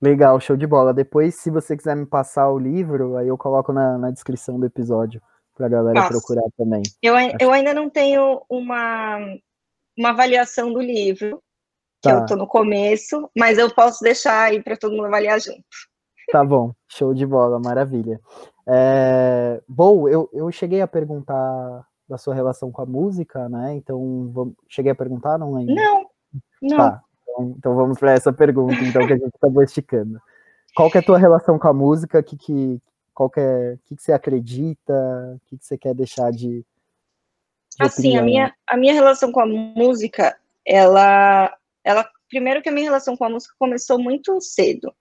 Legal, 0.00 0.40
show 0.40 0.56
de 0.56 0.66
bola. 0.66 0.94
Depois, 0.94 1.34
se 1.34 1.50
você 1.50 1.76
quiser 1.76 1.96
me 1.96 2.06
passar 2.06 2.50
o 2.50 2.58
livro, 2.58 3.16
aí 3.16 3.28
eu 3.28 3.36
coloco 3.36 3.72
na, 3.72 3.98
na 3.98 4.10
descrição 4.10 4.58
do 4.58 4.66
episódio 4.66 5.20
para 5.54 5.66
a 5.66 5.68
galera 5.68 6.00
Nossa. 6.00 6.10
procurar 6.10 6.44
também. 6.56 6.82
Eu, 7.02 7.14
eu 7.40 7.52
ainda 7.52 7.72
não 7.72 7.88
tenho 7.88 8.42
uma, 8.48 9.18
uma 9.96 10.10
avaliação 10.10 10.72
do 10.72 10.80
livro, 10.80 11.42
que 12.02 12.08
tá. 12.08 12.16
eu 12.16 12.26
tô 12.26 12.36
no 12.36 12.46
começo, 12.46 13.30
mas 13.36 13.58
eu 13.58 13.72
posso 13.74 14.02
deixar 14.02 14.42
aí 14.42 14.62
para 14.62 14.76
todo 14.76 14.92
mundo 14.94 15.06
avaliar 15.06 15.40
junto. 15.40 15.64
Tá 16.30 16.44
bom, 16.44 16.72
show 16.88 17.14
de 17.14 17.26
bola, 17.26 17.58
maravilha. 17.58 18.20
É, 18.66 19.62
bom, 19.68 20.08
eu, 20.08 20.28
eu 20.32 20.50
cheguei 20.50 20.80
a 20.80 20.88
perguntar 20.88 21.86
da 22.08 22.18
sua 22.18 22.34
relação 22.34 22.70
com 22.70 22.82
a 22.82 22.86
música, 22.86 23.48
né? 23.48 23.74
Então, 23.74 24.30
vamos, 24.32 24.54
cheguei 24.68 24.92
a 24.92 24.94
perguntar, 24.94 25.38
não 25.38 25.54
lembro? 25.54 25.74
Não, 25.74 26.06
não. 26.62 26.76
Tá, 26.76 27.02
então, 27.22 27.54
então 27.58 27.74
vamos 27.74 27.98
para 27.98 28.12
essa 28.12 28.32
pergunta, 28.32 28.74
então, 28.82 29.06
que 29.06 29.12
a 29.12 29.16
gente 29.16 29.32
acabou 29.36 29.62
esticando. 29.62 30.20
Qual 30.74 30.90
que 30.90 30.98
é 30.98 31.00
a 31.00 31.04
tua 31.04 31.18
relação 31.18 31.58
com 31.58 31.68
a 31.68 31.72
música? 31.72 32.22
Que, 32.22 32.36
que, 32.36 32.80
qual 33.14 33.30
que, 33.30 33.40
é, 33.40 33.78
que, 33.84 33.96
que 33.96 34.02
você 34.02 34.12
acredita? 34.12 34.92
O 35.36 35.40
que, 35.46 35.56
que 35.56 35.64
você 35.64 35.78
quer 35.78 35.94
deixar 35.94 36.30
de, 36.30 36.58
de 36.58 36.66
Assim, 37.80 38.16
a 38.16 38.22
minha, 38.22 38.54
a 38.66 38.76
minha 38.76 38.92
relação 38.92 39.30
com 39.30 39.40
a 39.40 39.46
música, 39.46 40.36
ela 40.66 41.56
ela 41.82 42.08
primeiro 42.28 42.60
que 42.62 42.68
a 42.68 42.72
minha 42.72 42.86
relação 42.86 43.16
com 43.16 43.24
a 43.24 43.30
música 43.30 43.54
começou 43.58 43.98
muito 43.98 44.40
cedo. 44.40 44.92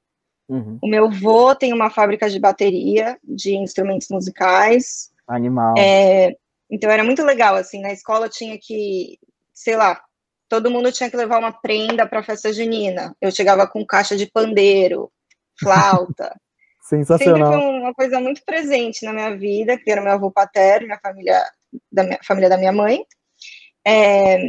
Uhum. 0.48 0.78
O 0.82 0.88
meu 0.88 1.06
avô 1.06 1.56
tem 1.56 1.74
uma 1.74 1.90
fábrica 1.90 2.30
de 2.30 2.40
bateria, 2.40 3.18
de 3.24 3.56
instrumentos 3.56 4.08
musicais. 4.10 5.12
Animal. 5.28 5.74
É, 5.78 6.36
então 6.70 6.90
era 6.92 7.04
muito 7.04 7.24
legal, 7.24 7.56
assim, 7.56 7.82
na 7.82 7.92
escola 7.92 8.30
tinha 8.30 8.58
que, 8.62 9.18
sei 9.54 9.76
lá, 9.76 10.04
todo 10.50 10.70
mundo 10.70 10.92
tinha 10.92 11.10
que 11.10 11.18
levar 11.18 11.40
uma 11.40 11.52
prenda 11.52 12.06
para 12.06 12.20
a 12.20 12.24
festa 12.24 12.54
junina. 12.54 13.16
Eu 13.22 13.32
chegava 13.32 13.66
com 13.66 13.86
caixa 13.86 14.16
de 14.16 14.30
pandeiro, 14.30 15.12
flauta. 15.60 16.36
Sensacional. 16.98 17.54
Sempre 17.54 17.68
foi 17.68 17.80
uma 17.80 17.94
coisa 17.94 18.20
muito 18.20 18.42
presente 18.46 19.06
na 19.06 19.14
minha 19.14 19.36
vida, 19.36 19.78
que 19.78 19.90
era 19.92 20.02
meu 20.02 20.12
avô 20.12 20.32
paterno, 20.32 20.88
minha 20.88 21.00
família, 21.00 21.44
da 21.92 22.04
minha 22.04 22.20
família 22.24 22.50
da 22.50 22.58
minha 22.58 22.72
mãe. 22.72 23.06
É, 23.86 24.40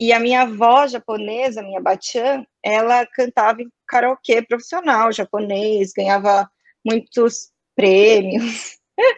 e 0.00 0.12
a 0.12 0.18
minha 0.18 0.42
avó 0.42 0.86
japonesa, 0.86 1.62
minha 1.62 1.80
Bachan, 1.80 2.44
ela 2.62 3.06
cantava 3.06 3.62
em 3.62 3.68
karaokê 3.86 4.42
profissional 4.42 5.12
japonês, 5.12 5.92
ganhava 5.96 6.48
muitos 6.84 7.50
prêmios. 7.76 8.76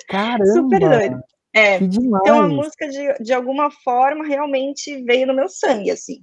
Caramba! 0.09 0.47
Super 0.47 0.81
doido. 0.81 1.21
É. 1.55 1.79
Que 1.79 1.89
demais. 1.89 2.23
Então 2.23 2.41
a 2.41 2.49
música, 2.49 2.89
de, 2.89 3.15
de 3.25 3.33
alguma 3.33 3.71
forma, 3.71 4.27
realmente 4.27 5.03
veio 5.03 5.27
no 5.27 5.35
meu 5.35 5.49
sangue, 5.49 5.91
assim. 5.91 6.23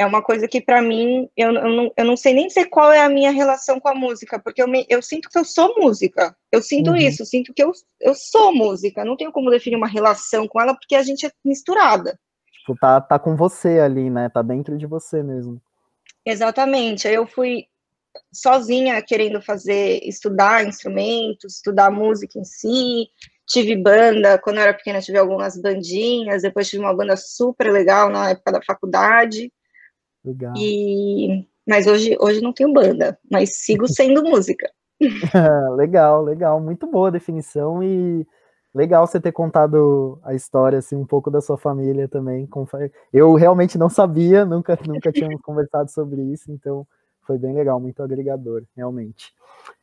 É 0.00 0.06
uma 0.06 0.22
coisa 0.22 0.48
que, 0.48 0.62
para 0.62 0.80
mim, 0.80 1.28
eu, 1.36 1.52
eu, 1.52 1.68
não, 1.68 1.92
eu 1.94 2.04
não 2.06 2.16
sei 2.16 2.32
nem 2.32 2.48
sei 2.48 2.64
qual 2.64 2.90
é 2.90 3.02
a 3.02 3.08
minha 3.10 3.30
relação 3.30 3.78
com 3.78 3.86
a 3.86 3.94
música, 3.94 4.38
porque 4.38 4.62
eu, 4.62 4.66
me, 4.66 4.86
eu 4.88 5.02
sinto 5.02 5.28
que 5.28 5.38
eu 5.38 5.44
sou 5.44 5.74
música. 5.76 6.34
Eu 6.50 6.62
sinto 6.62 6.92
uhum. 6.92 6.96
isso, 6.96 7.20
eu 7.20 7.26
sinto 7.26 7.52
que 7.52 7.62
eu, 7.62 7.70
eu 8.00 8.14
sou 8.14 8.50
música. 8.50 9.04
Não 9.04 9.14
tenho 9.14 9.30
como 9.30 9.50
definir 9.50 9.76
uma 9.76 9.86
relação 9.86 10.48
com 10.48 10.58
ela, 10.58 10.72
porque 10.72 10.94
a 10.94 11.02
gente 11.02 11.26
é 11.26 11.30
misturada. 11.44 12.18
Tipo, 12.50 12.74
tá, 12.80 12.98
tá 12.98 13.18
com 13.18 13.36
você 13.36 13.78
ali, 13.78 14.08
né? 14.08 14.30
Tá 14.30 14.40
dentro 14.40 14.78
de 14.78 14.86
você 14.86 15.22
mesmo. 15.22 15.60
Exatamente. 16.24 17.06
Eu 17.06 17.26
fui 17.26 17.66
sozinha 18.32 19.02
querendo 19.02 19.42
fazer, 19.42 20.00
estudar 20.02 20.66
instrumentos, 20.66 21.56
estudar 21.56 21.90
música 21.90 22.38
em 22.38 22.44
si. 22.44 23.06
Tive 23.46 23.76
banda, 23.76 24.38
quando 24.38 24.56
eu 24.56 24.62
era 24.62 24.72
pequena 24.72 25.02
tive 25.02 25.18
algumas 25.18 25.60
bandinhas, 25.60 26.40
depois 26.40 26.70
tive 26.70 26.82
uma 26.82 26.96
banda 26.96 27.18
super 27.18 27.70
legal 27.70 28.08
na 28.08 28.30
época 28.30 28.52
da 28.52 28.62
faculdade. 28.62 29.52
Legal. 30.24 30.54
E 30.56 31.46
mas 31.66 31.86
hoje 31.86 32.16
hoje 32.20 32.40
não 32.40 32.52
tenho 32.52 32.72
banda, 32.72 33.18
mas 33.30 33.56
sigo 33.56 33.86
sendo 33.88 34.22
música. 34.22 34.70
legal, 35.76 36.22
legal, 36.22 36.60
muito 36.60 36.86
boa 36.86 37.08
a 37.08 37.12
definição 37.12 37.82
e 37.82 38.26
legal 38.74 39.06
você 39.06 39.20
ter 39.20 39.32
contado 39.32 40.20
a 40.22 40.34
história, 40.34 40.78
assim, 40.78 40.96
um 40.96 41.06
pouco 41.06 41.30
da 41.30 41.40
sua 41.40 41.56
família 41.56 42.08
também. 42.08 42.48
Eu 43.12 43.34
realmente 43.34 43.78
não 43.78 43.88
sabia, 43.88 44.44
nunca, 44.44 44.78
nunca 44.86 45.10
tínhamos 45.12 45.40
conversado 45.42 45.90
sobre 45.90 46.22
isso, 46.22 46.52
então 46.52 46.86
foi 47.26 47.38
bem 47.38 47.54
legal, 47.54 47.80
muito 47.80 48.02
agregador, 48.02 48.62
realmente. 48.76 49.32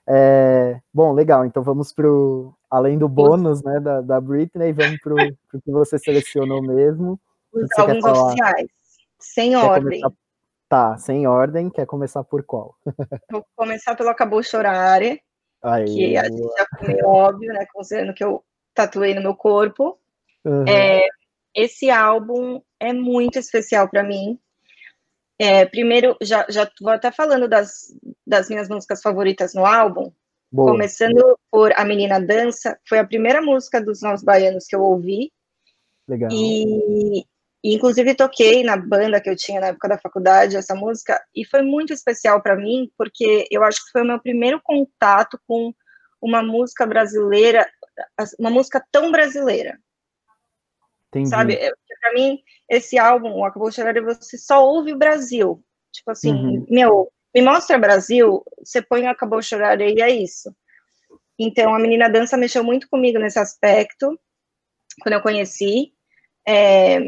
É, 0.08 0.79
bom, 0.94 1.13
legal, 1.13 1.46
então 1.46 1.63
vamos 1.63 1.91
pro, 1.91 2.53
além 2.70 2.98
do 2.98 3.10
bônus, 3.10 3.63
né, 3.63 3.79
da, 3.79 4.01
da 4.01 4.22
Britney, 4.22 4.72
vamos 4.72 5.00
pro, 5.00 5.15
pro 5.50 5.62
que 5.62 5.72
você 5.72 5.98
selecionou 5.98 6.62
mesmo. 6.62 7.20
Os 7.51 7.67
álbuns 7.77 8.03
oficiais, 8.03 8.67
sem 9.20 9.56
ordem. 9.56 10.01
Começar... 10.01 10.26
Tá, 10.69 10.97
sem 10.97 11.25
ordem, 11.25 11.69
quer 11.69 11.86
começar 11.86 12.24
por 12.24 12.43
qual? 12.43 12.75
Vou 13.31 13.45
começar 13.55 13.95
pelo 13.95 14.09
Acabou 14.09 14.43
Chorare, 14.43 15.21
Aí, 15.63 15.86
que 15.86 16.17
a 16.17 16.25
gente 16.25 16.41
já 16.41 16.67
foi 16.77 17.03
óbvio, 17.03 17.53
né, 17.53 17.65
considerando 17.74 18.13
que 18.13 18.24
eu 18.24 18.43
tatuei 18.74 19.13
no 19.13 19.21
meu 19.21 19.36
corpo. 19.36 19.97
Uhum. 20.45 20.65
É, 20.67 21.07
esse 21.55 21.89
álbum 21.89 22.62
é 22.79 22.93
muito 22.93 23.39
especial 23.39 23.89
para 23.89 24.03
mim. 24.03 24.39
É, 25.39 25.65
primeiro, 25.65 26.17
já, 26.21 26.45
já 26.50 26.69
vou 26.81 26.91
até 26.91 27.12
falando 27.12 27.47
das, 27.47 27.93
das 28.25 28.50
minhas 28.50 28.67
músicas 28.67 29.01
favoritas 29.01 29.53
no 29.53 29.65
álbum. 29.65 30.12
Boa. 30.51 30.71
Começando 30.71 31.38
por 31.51 31.71
A 31.74 31.83
Menina 31.83 32.19
Dança, 32.19 32.79
foi 32.88 33.00
a 33.00 33.05
primeira 33.05 33.41
música 33.41 33.81
dos 33.81 34.01
Novos 34.01 34.24
Baianos 34.24 34.65
que 34.65 34.75
eu 34.75 34.81
ouvi. 34.81 35.31
Legal. 36.07 36.29
E, 36.31 37.25
e, 37.63 37.75
inclusive, 37.75 38.15
toquei 38.15 38.63
na 38.63 38.77
banda 38.77 39.19
que 39.19 39.29
eu 39.29 39.35
tinha 39.35 39.59
na 39.59 39.67
época 39.67 39.89
da 39.89 39.97
faculdade 39.97 40.55
essa 40.55 40.75
música, 40.75 41.21
e 41.35 41.45
foi 41.45 41.61
muito 41.61 41.93
especial 41.93 42.41
para 42.41 42.55
mim, 42.55 42.91
porque 42.97 43.47
eu 43.51 43.63
acho 43.63 43.83
que 43.85 43.91
foi 43.91 44.01
o 44.03 44.07
meu 44.07 44.19
primeiro 44.19 44.61
contato 44.63 45.39
com 45.47 45.73
uma 46.21 46.41
música 46.41 46.85
brasileira 46.85 47.67
uma 48.39 48.49
música 48.49 48.83
tão 48.91 49.11
brasileira. 49.11 49.79
Entendi. 51.09 51.29
Sabe? 51.29 51.53
É, 51.55 51.71
Para 52.01 52.13
mim, 52.13 52.39
esse 52.69 52.97
álbum, 52.97 53.43
Acabou 53.43 53.69
de 53.69 53.75
Chorar, 53.75 53.99
você 54.01 54.37
só 54.37 54.63
ouve 54.65 54.93
o 54.93 54.97
Brasil. 54.97 55.63
Tipo 55.91 56.11
assim, 56.11 56.31
uhum. 56.31 56.65
meu, 56.69 57.11
me 57.33 57.41
mostra 57.41 57.79
Brasil, 57.79 58.43
você 58.59 58.81
põe 58.81 59.07
Acabou 59.07 59.39
de 59.39 59.45
Chorar 59.45 59.79
e 59.81 60.01
é 60.01 60.09
isso. 60.09 60.55
Então, 61.39 61.73
a 61.73 61.79
Menina 61.79 62.09
Dança 62.09 62.35
mexeu 62.35 62.63
muito 62.63 62.89
comigo 62.89 63.19
nesse 63.19 63.39
aspecto, 63.39 64.19
quando 65.01 65.13
eu 65.13 65.21
conheci. 65.21 65.93
É, 66.47 66.99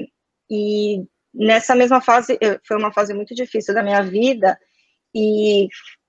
e 0.49 1.05
nessa 1.33 1.75
mesma 1.75 2.01
fase, 2.01 2.37
foi 2.65 2.77
uma 2.77 2.91
fase 2.91 3.13
muito 3.13 3.35
difícil 3.35 3.73
da 3.73 3.83
minha 3.83 4.01
vida, 4.01 4.59
e 5.13 5.67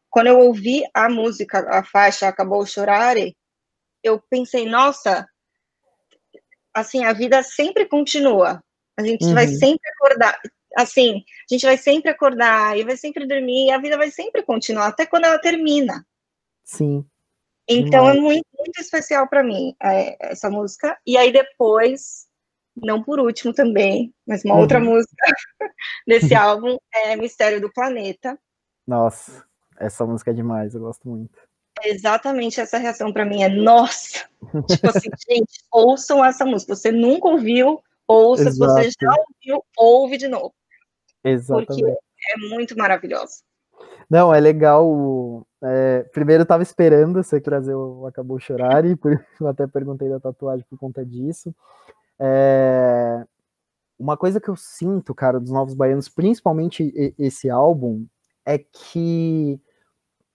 quando 0.08 0.28
eu 0.28 0.38
ouvi 0.38 0.82
a 0.92 1.08
música, 1.08 1.66
a 1.70 1.84
faixa 1.84 2.26
Acabou 2.26 2.66
Chorar, 2.66 3.16
eu 4.02 4.20
pensei, 4.30 4.66
nossa, 4.66 5.26
assim, 6.74 7.04
a 7.04 7.12
vida 7.12 7.42
sempre 7.42 7.86
continua. 7.86 8.62
A 8.96 9.02
gente 9.02 9.24
uhum. 9.24 9.34
vai 9.34 9.46
sempre 9.46 9.88
acordar, 9.96 10.38
assim, 10.76 11.24
a 11.50 11.54
gente 11.54 11.64
vai 11.64 11.76
sempre 11.76 12.10
acordar 12.10 12.76
e 12.78 12.84
vai 12.84 12.96
sempre 12.96 13.26
dormir, 13.26 13.66
e 13.66 13.70
a 13.70 13.78
vida 13.78 13.96
vai 13.96 14.10
sempre 14.10 14.42
continuar, 14.42 14.88
até 14.88 15.06
quando 15.06 15.24
ela 15.24 15.38
termina. 15.38 16.04
Sim. 16.64 17.04
Então 17.68 18.08
é 18.08 18.14
muito, 18.14 18.46
muito 18.58 18.80
especial 18.80 19.28
para 19.28 19.44
mim 19.44 19.76
é, 19.80 20.32
essa 20.32 20.50
música. 20.50 20.98
E 21.06 21.16
aí 21.16 21.32
depois, 21.32 22.26
não 22.76 23.02
por 23.02 23.20
último 23.20 23.52
também, 23.52 24.12
mas 24.26 24.44
uma 24.44 24.54
uhum. 24.54 24.60
outra 24.60 24.80
música 24.80 25.14
desse 26.06 26.34
álbum 26.34 26.76
é 26.94 27.16
Mistério 27.16 27.60
do 27.60 27.72
Planeta. 27.72 28.38
Nossa, 28.86 29.44
essa 29.78 30.06
música 30.06 30.30
é 30.30 30.34
demais, 30.34 30.74
eu 30.74 30.80
gosto 30.80 31.08
muito 31.08 31.38
exatamente 31.84 32.60
essa 32.60 32.78
reação 32.78 33.12
para 33.12 33.24
mim 33.24 33.42
é 33.42 33.48
nossa. 33.48 34.26
tipo 34.68 34.88
assim, 34.88 35.08
gente, 35.28 35.62
ouçam 35.72 36.24
essa 36.24 36.44
música. 36.44 36.74
Você 36.74 36.90
nunca 36.90 37.28
ouviu, 37.28 37.80
ouça. 38.06 38.48
Exato. 38.48 38.54
Se 38.54 38.82
você 38.82 38.90
já 39.00 39.10
ouviu, 39.10 39.64
ouve 39.76 40.16
de 40.16 40.28
novo. 40.28 40.52
Exatamente. 41.24 41.66
Porque 41.66 41.84
é 41.84 42.48
muito 42.48 42.76
maravilhosa. 42.76 43.42
Não, 44.08 44.34
é 44.34 44.40
legal. 44.40 45.46
É, 45.62 46.02
primeiro 46.12 46.42
eu 46.42 46.46
tava 46.46 46.62
esperando 46.62 47.22
você 47.22 47.40
trazer 47.40 47.74
o 47.74 48.06
Acabou 48.06 48.38
Chorar, 48.40 48.84
e 48.84 48.96
por, 48.96 49.12
até 49.46 49.66
perguntei 49.66 50.08
da 50.08 50.20
tatuagem 50.20 50.64
por 50.68 50.78
conta 50.78 51.04
disso. 51.04 51.54
É, 52.20 53.24
uma 53.98 54.16
coisa 54.16 54.40
que 54.40 54.48
eu 54.48 54.56
sinto, 54.56 55.14
cara, 55.14 55.40
dos 55.40 55.50
Novos 55.50 55.74
Baianos, 55.74 56.08
principalmente 56.08 57.14
esse 57.18 57.48
álbum, 57.48 58.06
é 58.44 58.58
que 58.58 59.60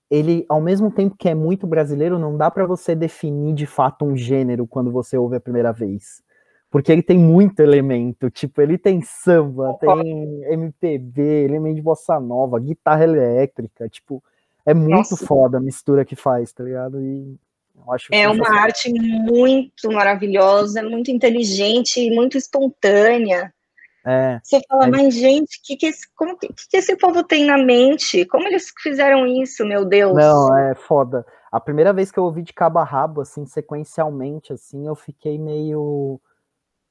ele, 0.09 0.45
ao 0.47 0.61
mesmo 0.61 0.91
tempo 0.91 1.15
que 1.17 1.29
é 1.29 1.35
muito 1.35 1.65
brasileiro, 1.65 2.19
não 2.19 2.37
dá 2.37 2.49
para 2.49 2.65
você 2.65 2.95
definir 2.95 3.53
de 3.53 3.65
fato 3.65 4.05
um 4.05 4.15
gênero 4.15 4.67
quando 4.67 4.91
você 4.91 5.17
ouve 5.17 5.35
a 5.35 5.41
primeira 5.41 5.71
vez. 5.71 6.23
Porque 6.69 6.91
ele 6.91 7.01
tem 7.01 7.17
muito 7.17 7.59
elemento, 7.61 8.29
tipo, 8.29 8.61
ele 8.61 8.77
tem 8.77 9.01
samba, 9.01 9.77
tem 9.79 10.43
MPB, 10.51 11.45
elemento 11.45 11.75
de 11.75 11.81
bossa 11.81 12.19
nova, 12.19 12.59
guitarra 12.59 13.03
elétrica, 13.03 13.87
tipo, 13.87 14.21
é 14.65 14.73
muito 14.73 15.11
Nossa. 15.11 15.25
foda 15.25 15.57
a 15.57 15.61
mistura 15.61 16.03
que 16.03 16.15
faz, 16.15 16.51
tá 16.51 16.63
ligado? 16.63 17.01
E 17.01 17.39
é 18.11 18.27
uma 18.27 18.59
arte 18.59 18.91
muito 18.91 19.91
maravilhosa, 19.91 20.83
muito 20.83 21.11
inteligente, 21.11 22.09
muito 22.11 22.37
espontânea. 22.37 23.53
É, 24.07 24.39
Você 24.43 24.61
fala, 24.69 24.85
é... 24.85 24.89
mas 24.91 25.15
gente, 25.15 25.59
que 25.63 25.75
que 25.75 25.87
esse, 25.87 26.07
como 26.15 26.37
que, 26.37 26.47
que 26.47 26.77
esse 26.77 26.95
povo 26.95 27.23
tem 27.23 27.45
na 27.45 27.57
mente? 27.57 28.23
Como 28.25 28.47
eles 28.47 28.71
fizeram 28.81 29.25
isso, 29.25 29.65
meu 29.65 29.83
Deus? 29.83 30.13
Não, 30.13 30.55
é 30.55 30.75
foda. 30.75 31.25
A 31.51 31.59
primeira 31.59 31.91
vez 31.91 32.11
que 32.11 32.19
eu 32.19 32.23
ouvi 32.23 32.43
de 32.43 32.53
cabo 32.53 32.77
a 32.77 32.83
rabo, 32.83 33.21
assim, 33.21 33.47
sequencialmente, 33.47 34.53
assim, 34.53 34.85
eu 34.85 34.93
fiquei 34.93 35.39
meio, 35.39 36.21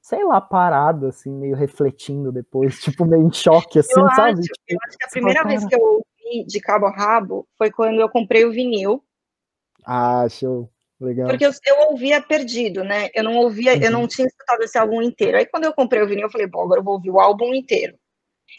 sei 0.02 0.24
lá, 0.24 0.40
parado, 0.40 1.06
assim, 1.06 1.30
meio 1.30 1.54
refletindo 1.54 2.32
depois, 2.32 2.80
tipo, 2.82 3.04
meio 3.04 3.22
em 3.22 3.32
choque, 3.32 3.78
assim, 3.78 4.00
eu 4.00 4.08
sabe? 4.10 4.40
Acho, 4.40 4.48
eu 4.66 4.78
acho 4.88 4.98
que 4.98 5.04
a 5.04 5.10
primeira 5.10 5.42
fala, 5.42 5.50
vez 5.50 5.66
que 5.66 5.74
eu 5.76 5.80
ouvi 5.80 6.46
de 6.46 6.60
cabo 6.60 6.86
a 6.86 6.90
rabo 6.90 7.46
foi 7.56 7.70
quando 7.70 8.00
eu 8.00 8.08
comprei 8.08 8.44
o 8.44 8.50
vinil. 8.50 9.04
Ah, 9.86 10.26
show. 10.28 10.68
Legal. 11.00 11.28
Porque 11.28 11.44
eu, 11.44 11.50
eu, 11.66 11.90
ouvia 11.90 12.22
perdido, 12.22 12.84
né? 12.84 13.08
Eu 13.14 13.24
não 13.24 13.36
ouvia, 13.36 13.74
uhum. 13.74 13.82
eu 13.82 13.90
não 13.90 14.00
uhum. 14.02 14.08
tinha 14.08 14.26
escutado 14.26 14.62
esse 14.62 14.78
álbum 14.78 15.02
inteiro. 15.02 15.36
Aí 15.36 15.46
quando 15.46 15.64
eu 15.64 15.72
comprei 15.72 16.02
o 16.02 16.06
vinil, 16.06 16.24
eu 16.24 16.30
falei, 16.30 16.46
bom, 16.46 16.62
agora 16.62 16.80
eu 16.80 16.84
vou 16.84 16.94
ouvir 16.94 17.10
o 17.10 17.20
álbum 17.20 17.54
inteiro. 17.54 17.96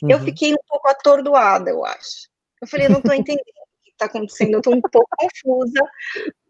Uhum. 0.04 0.12
Eu 0.12 0.20
fiquei 0.20 0.54
um 0.54 0.64
pouco 0.68 0.88
atordoada, 0.90 1.70
eu 1.70 1.86
acho. 1.86 2.28
Eu 2.62 2.68
falei, 2.68 2.88
eu 2.88 2.92
não 2.92 3.02
tô 3.02 3.14
entendendo 3.14 3.40
o 3.40 3.84
que 3.84 3.92
está 3.92 4.06
acontecendo, 4.06 4.54
eu 4.54 4.62
tô 4.62 4.72
um 4.72 4.82
pouco 4.82 5.08
confusa. 5.18 5.82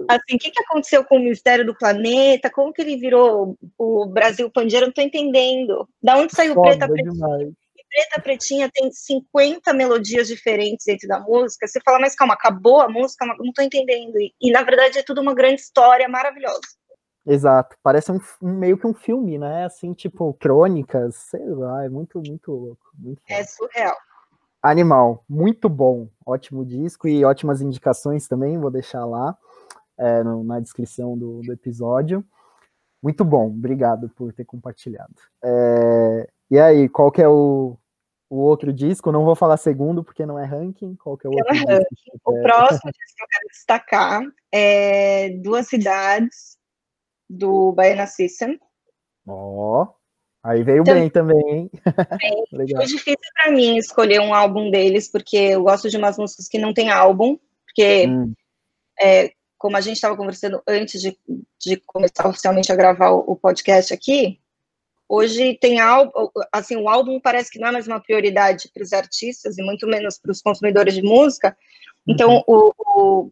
Assim, 0.08 0.36
o 0.36 0.40
que, 0.40 0.52
que 0.52 0.64
aconteceu 0.64 1.04
com 1.04 1.18
o 1.18 1.24
Mistério 1.24 1.66
do 1.66 1.78
Planeta? 1.78 2.50
Como 2.50 2.74
que 2.74 2.82
ele 2.82 2.98
virou 2.98 3.58
o 3.78 4.06
Brasil 4.08 4.50
Pandeiro? 4.50 4.86
Eu 4.86 4.88
não 4.88 4.94
tô 4.94 5.02
entendendo. 5.02 5.88
Da 6.02 6.18
onde 6.18 6.34
saiu 6.34 6.56
Foda 6.56 6.88
Preta 6.88 6.88
Preta? 6.88 7.12
Preta 7.96 8.22
Pretinha 8.22 8.70
tem 8.74 8.92
50 8.92 9.74
melodias 9.74 10.28
diferentes 10.28 10.86
dentro 10.86 11.08
da 11.08 11.18
música. 11.18 11.66
Você 11.66 11.80
fala, 11.80 11.98
mas 11.98 12.14
calma, 12.14 12.34
acabou 12.34 12.82
a 12.82 12.90
música? 12.90 13.26
Não 13.26 13.46
estou 13.46 13.64
entendendo. 13.64 14.20
E, 14.20 14.34
e, 14.42 14.52
na 14.52 14.64
verdade 14.64 15.00
é 15.00 15.04
tudo 15.04 15.22
uma 15.22 15.34
grande 15.34 15.62
história 15.62 16.06
maravilhosa. 16.10 16.60
Exato, 17.26 17.78
parece 17.82 18.12
um, 18.12 18.20
meio 18.42 18.78
que 18.78 18.86
um 18.86 18.94
filme, 18.94 19.38
né? 19.38 19.64
Assim, 19.64 19.94
tipo, 19.94 20.34
crônicas, 20.34 21.16
sei 21.16 21.46
lá, 21.46 21.86
é 21.86 21.90
muito, 21.90 22.22
muito 22.22 22.52
louco. 22.52 22.86
Muito 23.00 23.22
é 23.30 23.44
surreal. 23.46 23.96
Animal, 24.62 25.24
muito 25.28 25.70
bom, 25.70 26.10
ótimo 26.26 26.66
disco 26.66 27.08
e 27.08 27.24
ótimas 27.24 27.62
indicações 27.62 28.28
também, 28.28 28.60
vou 28.60 28.70
deixar 28.70 29.06
lá 29.06 29.38
é, 29.98 30.24
na 30.24 30.60
descrição 30.60 31.18
do, 31.18 31.42
do, 31.42 31.54
episódio. 31.54 32.26
Muito 33.02 33.24
bom, 33.24 33.48
obrigado 33.48 34.10
por 34.10 34.34
ter 34.34 34.44
compartilhado. 34.44 35.16
É, 35.44 36.28
e 36.52 36.60
aí, 36.60 36.90
qual 36.90 37.12
que 37.12 37.22
é 37.22 37.28
o, 37.28 37.78
o 38.30 38.38
outro 38.38 38.74
disco, 38.74 39.12
não 39.12 39.24
vou 39.24 39.36
falar 39.36 39.58
segundo 39.58 40.04
porque 40.04 40.26
não 40.26 40.40
é 40.40 40.46
ranking. 40.46 40.96
Qual 40.96 41.18
que 41.18 41.28
é 41.28 41.30
o 41.30 41.34
outro? 41.34 41.54
É 41.54 41.80
disco? 41.80 42.20
O 42.26 42.42
próximo 42.42 42.92
disco 42.92 43.16
que 43.16 43.24
eu 43.24 43.28
quero 43.28 43.48
destacar 43.52 44.22
é 44.52 45.30
Duas 45.42 45.68
Cidades, 45.68 46.58
do 47.30 47.72
Baiana 47.72 48.08
System. 48.08 48.60
Ó, 49.28 49.84
oh, 49.84 49.88
aí 50.44 50.64
veio 50.64 50.82
então, 50.82 50.94
bem 50.94 51.10
também, 51.10 51.50
hein? 51.50 51.72
Legal. 52.52 52.82
Foi 52.82 52.86
difícil 52.86 53.32
para 53.34 53.52
mim 53.52 53.78
escolher 53.78 54.20
um 54.20 54.34
álbum 54.34 54.70
deles, 54.70 55.10
porque 55.10 55.38
eu 55.38 55.64
gosto 55.64 55.90
de 55.90 55.98
umas 55.98 56.18
músicas 56.18 56.48
que 56.48 56.60
não 56.60 56.74
tem 56.74 56.90
álbum, 56.90 57.38
porque, 57.66 58.08
hum. 58.08 58.34
é, 59.00 59.32
como 59.58 59.78
a 59.78 59.82
gente 59.82 59.96
estava 59.96 60.16
conversando 60.16 60.62
antes 60.68 61.02
de, 61.02 61.18
de 61.60 61.78
começar 61.78 62.28
oficialmente 62.28 62.72
a 62.72 62.76
gravar 62.76 63.12
o, 63.12 63.32
o 63.32 63.36
podcast 63.36 63.94
aqui, 63.94 64.40
Hoje 65.08 65.58
tem 65.62 65.80
álbum, 65.80 66.12
assim, 66.52 66.76
o 66.76 66.90
álbum 66.90 67.20
parece 67.20 67.52
que 67.52 67.60
não 67.60 67.68
é 67.68 67.72
mais 67.72 67.88
uma 67.88 68.02
prioridade 68.02 68.70
para 68.74 68.84
os 68.84 68.92
artistas 68.92 69.58
e 69.58 69.64
muito 69.64 69.86
menos 69.86 70.18
para 70.18 70.32
os 70.32 70.42
consumidores 70.42 70.96
de 70.96 71.04
música. 71.04 71.56
Então, 72.08 72.38
uhum. 72.38 72.44
o, 72.48 72.74
o, 72.78 73.32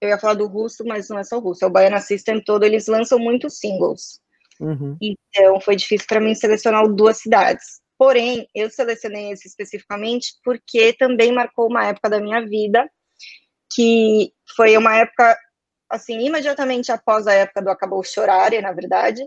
eu 0.00 0.08
ia 0.08 0.18
falar 0.18 0.34
do 0.34 0.46
russo, 0.46 0.84
mas 0.84 1.08
não 1.08 1.18
é 1.18 1.24
só 1.24 1.38
o 1.38 1.40
russo, 1.40 1.64
é 1.64 1.68
o 1.68 1.70
Baiana 1.70 2.00
System 2.00 2.42
todo, 2.42 2.64
eles 2.64 2.88
lançam 2.88 3.18
muitos 3.18 3.58
singles. 3.58 4.20
Uhum. 4.60 4.96
Então, 5.00 5.60
foi 5.60 5.76
difícil 5.76 6.06
para 6.08 6.20
mim 6.20 6.34
selecionar 6.34 6.86
duas 6.88 7.18
cidades. 7.18 7.80
Porém, 7.96 8.48
eu 8.54 8.68
selecionei 8.70 9.30
esse 9.30 9.46
especificamente 9.46 10.34
porque 10.44 10.92
também 10.94 11.32
marcou 11.32 11.68
uma 11.68 11.86
época 11.86 12.10
da 12.10 12.20
minha 12.20 12.44
vida 12.44 12.90
que 13.74 14.32
foi 14.56 14.76
uma 14.76 14.96
época, 14.96 15.36
assim, 15.90 16.18
imediatamente 16.20 16.92
após 16.92 17.26
a 17.26 17.32
época 17.32 17.62
do 17.62 17.70
Acabou 17.70 18.02
Chorar, 18.04 18.52
na 18.62 18.72
verdade, 18.72 19.22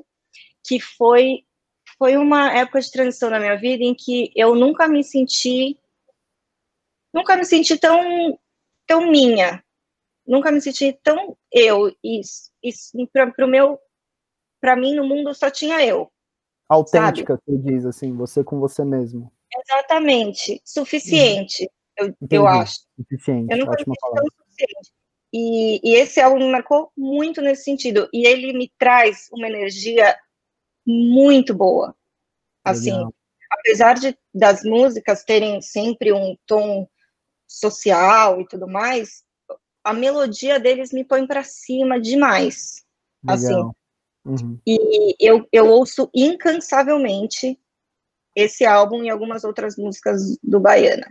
que 0.65 0.80
foi 0.80 1.43
foi 1.98 2.18
uma 2.18 2.54
época 2.54 2.82
de 2.82 2.92
transição 2.92 3.30
na 3.30 3.40
minha 3.40 3.56
vida 3.56 3.84
em 3.84 3.96
que 3.96 4.32
eu 4.36 4.56
nunca 4.56 4.88
me 4.88 5.04
senti 5.04 5.78
nunca 7.14 7.36
me 7.36 7.46
senti 7.46 7.78
tão 7.78 8.38
tão 8.86 9.10
minha. 9.10 9.64
Nunca 10.26 10.52
me 10.52 10.62
senti 10.62 10.94
tão 11.04 11.38
eu. 11.52 11.90
E, 12.04 12.22
e 12.64 13.08
para 13.08 13.46
o 13.46 13.48
meu 13.48 13.80
para 14.60 14.76
mim 14.76 14.96
no 14.96 15.06
mundo 15.06 15.34
só 15.34 15.50
tinha 15.50 15.86
eu 15.86 16.12
autêntica 16.68 17.34
sabe? 17.34 17.44
você 17.46 17.72
diz 17.72 17.86
assim 17.86 18.16
você 18.16 18.44
com 18.44 18.60
você 18.60 18.84
mesmo. 18.84 19.32
Exatamente. 19.56 20.62
Suficiente 20.64 21.70
uhum. 22.00 22.14
eu, 22.20 22.28
eu 22.30 22.48
acho. 22.48 22.82
Suficiente 22.96 23.52
eu 23.52 23.58
nunca 23.58 23.76
me 23.86 23.96
palavra. 24.00 24.24
suficiente. 24.38 24.92
E, 25.34 25.80
e 25.84 25.96
esse 25.96 26.22
álbum 26.22 26.40
me 26.40 26.52
marcou 26.52 26.92
muito 26.96 27.42
nesse 27.42 27.64
sentido. 27.64 28.10
E 28.14 28.26
ele 28.26 28.54
me 28.54 28.72
traz 28.78 29.28
uma 29.32 29.48
energia 29.48 30.18
muito 30.88 31.54
boa. 31.54 31.93
Assim, 32.63 32.91
Legal. 32.91 33.13
apesar 33.52 33.93
de 33.95 34.17
das 34.34 34.63
músicas 34.63 35.23
terem 35.23 35.62
sempre 35.62 36.13
um 36.13 36.38
tom 36.45 36.88
social 37.45 38.41
e 38.41 38.47
tudo 38.47 38.67
mais, 38.67 39.23
a 39.84 39.93
melodia 39.93 40.60
deles 40.60 40.91
me 40.91 41.04
põe 41.04 41.26
para 41.26 41.43
cima 41.43 42.00
demais. 42.00 42.84
Legal. 43.23 43.36
Assim. 43.36 43.71
Uhum. 44.26 44.60
E 44.67 45.15
eu, 45.19 45.47
eu 45.52 45.67
ouço 45.67 46.10
incansavelmente 46.13 47.58
esse 48.36 48.65
álbum 48.65 49.04
e 49.04 49.10
algumas 49.10 49.43
outras 49.43 49.78
músicas 49.78 50.38
do 50.43 50.60
Baiana. 50.60 51.08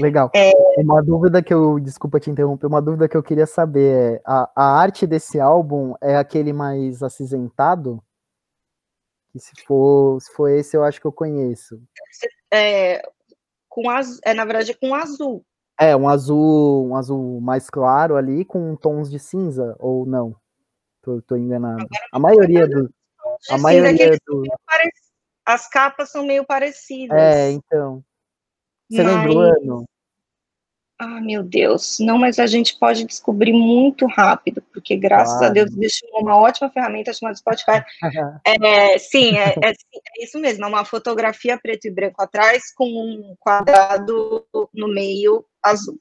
Legal. 0.00 0.30
É... 0.34 0.52
Uma 0.78 1.02
dúvida 1.02 1.42
que 1.42 1.52
eu, 1.52 1.78
desculpa 1.78 2.18
te 2.18 2.30
interromper, 2.30 2.66
uma 2.66 2.80
dúvida 2.80 3.08
que 3.08 3.16
eu 3.16 3.22
queria 3.22 3.46
saber 3.46 4.14
é, 4.14 4.22
a, 4.24 4.50
a 4.56 4.80
arte 4.80 5.06
desse 5.06 5.38
álbum 5.38 5.94
é 6.00 6.16
aquele 6.16 6.52
mais 6.52 7.02
acinzentado? 7.02 8.02
E 9.34 9.40
se 9.40 9.52
for, 9.66 10.20
se 10.20 10.32
for 10.32 10.48
esse, 10.48 10.76
eu 10.76 10.84
acho 10.84 11.00
que 11.00 11.06
eu 11.06 11.12
conheço. 11.12 11.80
É, 12.52 13.02
com 13.68 13.88
az... 13.88 14.18
é 14.24 14.34
na 14.34 14.44
verdade 14.44 14.74
com 14.74 14.94
azul. 14.94 15.44
É, 15.80 15.96
um 15.96 16.08
azul, 16.08 16.88
um 16.88 16.96
azul 16.96 17.40
mais 17.40 17.70
claro 17.70 18.16
ali, 18.16 18.44
com 18.44 18.76
tons 18.76 19.10
de 19.10 19.18
cinza, 19.18 19.74
ou 19.78 20.04
não? 20.04 20.36
Tô, 21.00 21.20
tô 21.22 21.36
enganado. 21.36 21.86
a 22.12 22.18
maioria 22.18 22.66
do. 22.68 22.92
A 23.50 23.58
maioria 23.58 24.16
do... 24.26 24.42
As 25.44 25.68
capas 25.68 26.10
são 26.10 26.24
meio 26.24 26.46
parecidas. 26.46 27.18
É, 27.18 27.50
então. 27.50 28.04
Você 28.88 29.02
Mas... 29.02 29.12
lembra 29.12 29.32
o 29.32 29.38
ano? 29.40 29.84
Ah, 31.04 31.20
meu 31.20 31.42
Deus, 31.42 31.98
não, 31.98 32.16
mas 32.16 32.38
a 32.38 32.46
gente 32.46 32.78
pode 32.78 33.04
descobrir 33.04 33.52
muito 33.52 34.06
rápido, 34.06 34.62
porque 34.72 34.96
graças 34.96 35.36
claro. 35.36 35.46
a 35.46 35.48
Deus 35.48 35.72
existe 35.72 36.06
uma 36.12 36.36
ótima 36.36 36.70
ferramenta 36.70 37.12
chamada 37.12 37.36
Spotify. 37.36 37.82
é, 38.46 38.98
sim, 38.98 39.36
é, 39.36 39.48
é, 39.48 39.70
é, 39.70 40.24
isso 40.24 40.38
mesmo, 40.38 40.64
é 40.64 40.68
uma 40.68 40.84
fotografia 40.84 41.58
preto 41.60 41.88
e 41.88 41.90
branco 41.90 42.22
atrás 42.22 42.72
com 42.72 42.84
um 42.84 43.34
quadrado 43.40 44.46
no 44.72 44.86
meio 44.86 45.44
azul. 45.60 45.98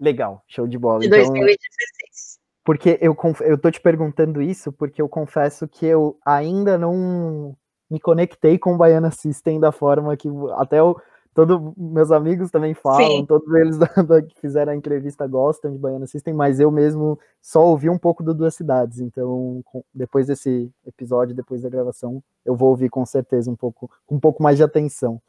Legal, 0.00 0.42
show 0.48 0.66
de 0.66 0.78
bola. 0.78 0.98
De 0.98 1.06
então, 1.06 1.18
2016. 1.20 2.40
Porque 2.64 2.98
eu, 3.00 3.16
eu 3.42 3.56
tô 3.56 3.70
te 3.70 3.80
perguntando 3.80 4.42
isso 4.42 4.72
porque 4.72 5.00
eu 5.00 5.08
confesso 5.08 5.68
que 5.68 5.86
eu 5.86 6.18
ainda 6.26 6.76
não 6.76 7.56
me 7.88 8.00
conectei 8.00 8.58
com 8.58 8.74
o 8.74 8.76
Baiana 8.76 9.12
System 9.12 9.60
da 9.60 9.70
forma 9.70 10.16
que 10.16 10.28
até 10.56 10.82
o 10.82 11.00
todos 11.34 11.74
meus 11.76 12.10
amigos 12.12 12.50
também 12.50 12.72
falam, 12.74 13.06
Sim. 13.06 13.26
todos 13.26 13.52
eles 13.54 13.76
da, 13.78 13.86
da, 14.02 14.22
que 14.22 14.40
fizeram 14.40 14.72
a 14.72 14.76
entrevista 14.76 15.26
gostam 15.26 15.72
de 15.72 15.78
Baiana 15.78 16.06
System, 16.06 16.32
mas 16.32 16.60
eu 16.60 16.70
mesmo 16.70 17.18
só 17.42 17.64
ouvi 17.64 17.90
um 17.90 17.98
pouco 17.98 18.22
do 18.22 18.32
Duas 18.32 18.54
Cidades, 18.54 19.00
então 19.00 19.60
com, 19.64 19.82
depois 19.92 20.28
desse 20.28 20.70
episódio, 20.86 21.34
depois 21.34 21.62
da 21.62 21.68
gravação, 21.68 22.22
eu 22.44 22.54
vou 22.54 22.70
ouvir 22.70 22.88
com 22.88 23.04
certeza 23.04 23.50
um 23.50 23.56
pouco, 23.56 23.90
com 24.06 24.14
um 24.14 24.20
pouco 24.20 24.42
mais 24.42 24.56
de 24.56 24.62
atenção. 24.62 25.20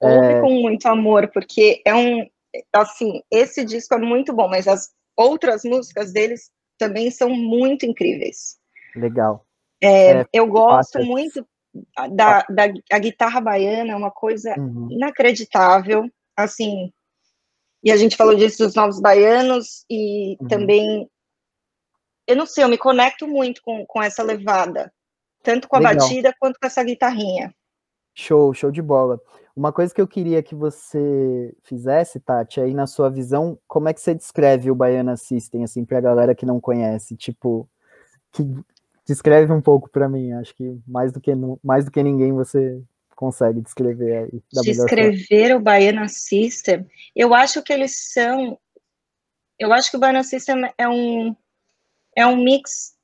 Ouve 0.00 0.26
é... 0.26 0.40
com 0.40 0.50
muito 0.50 0.86
amor, 0.86 1.28
porque 1.32 1.80
é 1.84 1.94
um, 1.94 2.26
assim, 2.72 3.22
esse 3.30 3.64
disco 3.64 3.94
é 3.94 3.98
muito 3.98 4.32
bom, 4.32 4.48
mas 4.48 4.68
as 4.68 4.90
outras 5.16 5.62
músicas 5.64 6.12
deles 6.12 6.50
também 6.78 7.10
são 7.10 7.30
muito 7.30 7.86
incríveis. 7.86 8.58
Legal. 8.94 9.46
É, 9.80 10.20
é, 10.20 10.26
eu 10.32 10.46
gosto 10.46 11.02
muito 11.04 11.46
da, 12.12 12.44
da 12.48 12.64
a 12.92 12.98
guitarra 12.98 13.40
baiana, 13.40 13.92
é 13.92 13.96
uma 13.96 14.10
coisa 14.10 14.54
uhum. 14.58 14.88
inacreditável, 14.90 16.08
assim, 16.36 16.92
e 17.84 17.92
a 17.92 17.96
gente 17.96 18.16
falou 18.16 18.34
disso 18.34 18.64
dos 18.64 18.74
novos 18.74 18.98
baianos, 18.98 19.84
e 19.90 20.38
uhum. 20.40 20.48
também, 20.48 21.10
eu 22.26 22.34
não 22.34 22.46
sei, 22.46 22.64
eu 22.64 22.68
me 22.68 22.78
conecto 22.78 23.28
muito 23.28 23.60
com, 23.62 23.84
com 23.86 24.02
essa 24.02 24.22
levada, 24.22 24.90
tanto 25.42 25.68
com 25.68 25.76
a 25.76 25.80
Legal. 25.80 25.96
batida 25.96 26.34
quanto 26.40 26.58
com 26.58 26.66
essa 26.66 26.82
guitarrinha. 26.82 27.54
Show, 28.14 28.54
show 28.54 28.70
de 28.70 28.80
bola. 28.80 29.20
Uma 29.54 29.72
coisa 29.72 29.94
que 29.94 30.00
eu 30.00 30.08
queria 30.08 30.42
que 30.42 30.54
você 30.54 31.54
fizesse, 31.62 32.18
Tati, 32.18 32.60
aí 32.60 32.72
na 32.72 32.86
sua 32.86 33.10
visão, 33.10 33.58
como 33.68 33.88
é 33.88 33.94
que 33.94 34.00
você 34.00 34.14
descreve 34.14 34.70
o 34.70 34.74
Baiana 34.74 35.16
System, 35.16 35.62
assim, 35.62 35.84
pra 35.84 36.00
galera 36.00 36.34
que 36.34 36.46
não 36.46 36.60
conhece? 36.60 37.16
Tipo, 37.16 37.68
que 38.32 38.42
descreve 39.06 39.52
um 39.52 39.60
pouco 39.60 39.88
para 39.88 40.08
mim, 40.08 40.32
acho 40.32 40.54
que 40.54 40.80
mais 40.86 41.12
do 41.12 41.20
que, 41.20 41.32
mais 41.62 41.84
do 41.84 41.90
que 41.90 42.02
ninguém 42.02 42.32
você 42.32 42.82
consegue 43.14 43.60
descrever 43.60 44.24
aí. 44.24 44.42
Descrever 44.62 45.56
o 45.56 45.60
Baiana 45.60 46.08
System, 46.08 46.86
eu 47.14 47.34
acho 47.34 47.62
que 47.62 47.72
eles 47.72 48.12
são, 48.12 48.58
eu 49.58 49.72
acho 49.72 49.90
que 49.90 49.96
o 49.96 50.00
Baiana 50.00 50.24
System 50.24 50.62
é 50.76 50.88
um, 50.88 51.36
é 52.16 52.26
um 52.26 52.36
mix, 52.36 52.96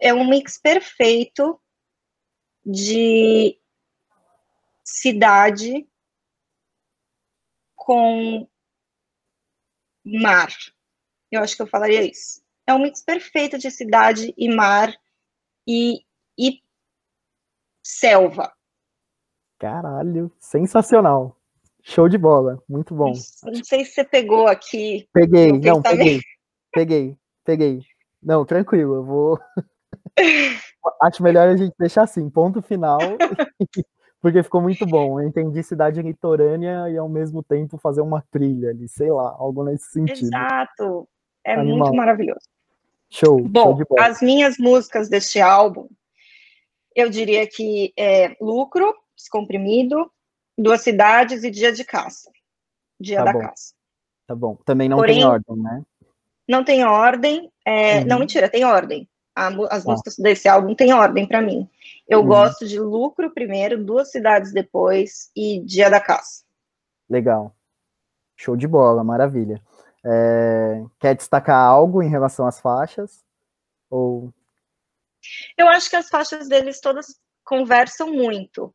é 0.00 0.12
um 0.12 0.28
mix 0.28 0.58
perfeito 0.58 1.58
de 2.64 3.58
cidade 4.84 5.88
com 7.74 8.46
mar. 10.04 10.50
Eu 11.30 11.42
acho 11.42 11.56
que 11.56 11.62
eu 11.62 11.66
falaria 11.66 12.02
isso. 12.02 12.41
É 12.66 12.74
um 12.74 12.78
mix 12.78 13.02
perfeito 13.02 13.58
de 13.58 13.70
cidade 13.70 14.32
e 14.36 14.48
mar 14.54 14.94
e, 15.66 16.00
e 16.38 16.60
selva. 17.82 18.52
Caralho, 19.58 20.30
sensacional. 20.38 21.36
Show 21.82 22.08
de 22.08 22.16
bola, 22.16 22.62
muito 22.68 22.94
bom. 22.94 23.12
Não 23.44 23.64
sei 23.64 23.84
se 23.84 23.92
você 23.92 24.04
pegou 24.04 24.46
aqui. 24.46 25.08
Peguei, 25.12 25.52
não, 25.52 25.82
peguei. 25.82 26.20
Peguei, 26.72 27.16
peguei. 27.44 27.80
Não, 28.22 28.44
tranquilo, 28.44 28.94
eu 28.96 29.04
vou. 29.04 29.40
Acho 31.02 31.22
melhor 31.22 31.48
a 31.48 31.56
gente 31.56 31.74
deixar 31.78 32.04
assim, 32.04 32.28
ponto 32.30 32.62
final, 32.62 32.98
porque 34.20 34.42
ficou 34.42 34.60
muito 34.60 34.86
bom. 34.86 35.20
Eu 35.20 35.26
entendi 35.26 35.62
cidade 35.62 36.00
litorânea 36.00 36.88
e 36.88 36.96
ao 36.96 37.08
mesmo 37.08 37.42
tempo 37.42 37.78
fazer 37.78 38.00
uma 38.00 38.22
trilha 38.30 38.70
ali, 38.70 38.88
sei 38.88 39.10
lá, 39.10 39.30
algo 39.30 39.64
nesse 39.64 39.90
sentido. 39.90 40.26
Exato, 40.26 41.08
é 41.44 41.54
Animal. 41.54 41.78
muito 41.78 41.96
maravilhoso. 41.96 42.51
Show. 43.12 43.46
Bom, 43.46 43.76
show 43.76 44.00
as 44.00 44.22
minhas 44.22 44.56
músicas 44.56 45.10
deste 45.10 45.38
álbum, 45.38 45.86
eu 46.96 47.10
diria 47.10 47.46
que 47.46 47.92
é 47.94 48.34
Lucro, 48.40 48.94
Descomprimido, 49.14 50.10
Duas 50.56 50.80
Cidades 50.80 51.44
e 51.44 51.50
Dia 51.50 51.70
de 51.70 51.84
Caça. 51.84 52.30
Dia 52.98 53.18
tá 53.18 53.24
da 53.24 53.32
bom. 53.34 53.40
Caça. 53.40 53.74
Tá 54.26 54.34
bom. 54.34 54.56
Também 54.64 54.88
não 54.88 54.96
Porém, 54.96 55.16
tem 55.16 55.26
ordem, 55.26 55.56
né? 55.56 55.82
Não 56.48 56.64
tem 56.64 56.84
ordem. 56.84 57.52
É, 57.66 57.98
uhum. 57.98 58.06
Não, 58.06 58.18
mentira, 58.18 58.48
tem 58.48 58.64
ordem. 58.64 59.06
A, 59.36 59.48
as 59.48 59.84
tá. 59.84 59.90
músicas 59.90 60.16
desse 60.16 60.48
álbum 60.48 60.74
têm 60.74 60.94
ordem 60.94 61.28
para 61.28 61.42
mim. 61.42 61.68
Eu 62.08 62.20
uhum. 62.20 62.26
gosto 62.28 62.66
de 62.66 62.80
Lucro 62.80 63.30
primeiro, 63.30 63.84
Duas 63.84 64.10
Cidades 64.10 64.54
depois 64.54 65.30
e 65.36 65.60
Dia 65.60 65.90
da 65.90 66.00
Caça. 66.00 66.44
Legal. 67.10 67.54
Show 68.36 68.56
de 68.56 68.66
bola, 68.66 69.04
maravilha. 69.04 69.62
É, 70.04 70.84
quer 70.98 71.14
destacar 71.14 71.58
algo 71.58 72.02
em 72.02 72.08
relação 72.08 72.46
às 72.46 72.60
faixas? 72.60 73.24
Ou... 73.90 74.32
Eu 75.56 75.68
acho 75.68 75.88
que 75.88 75.96
as 75.96 76.08
faixas 76.08 76.48
deles 76.48 76.80
todas 76.80 77.18
conversam 77.44 78.12
muito. 78.12 78.74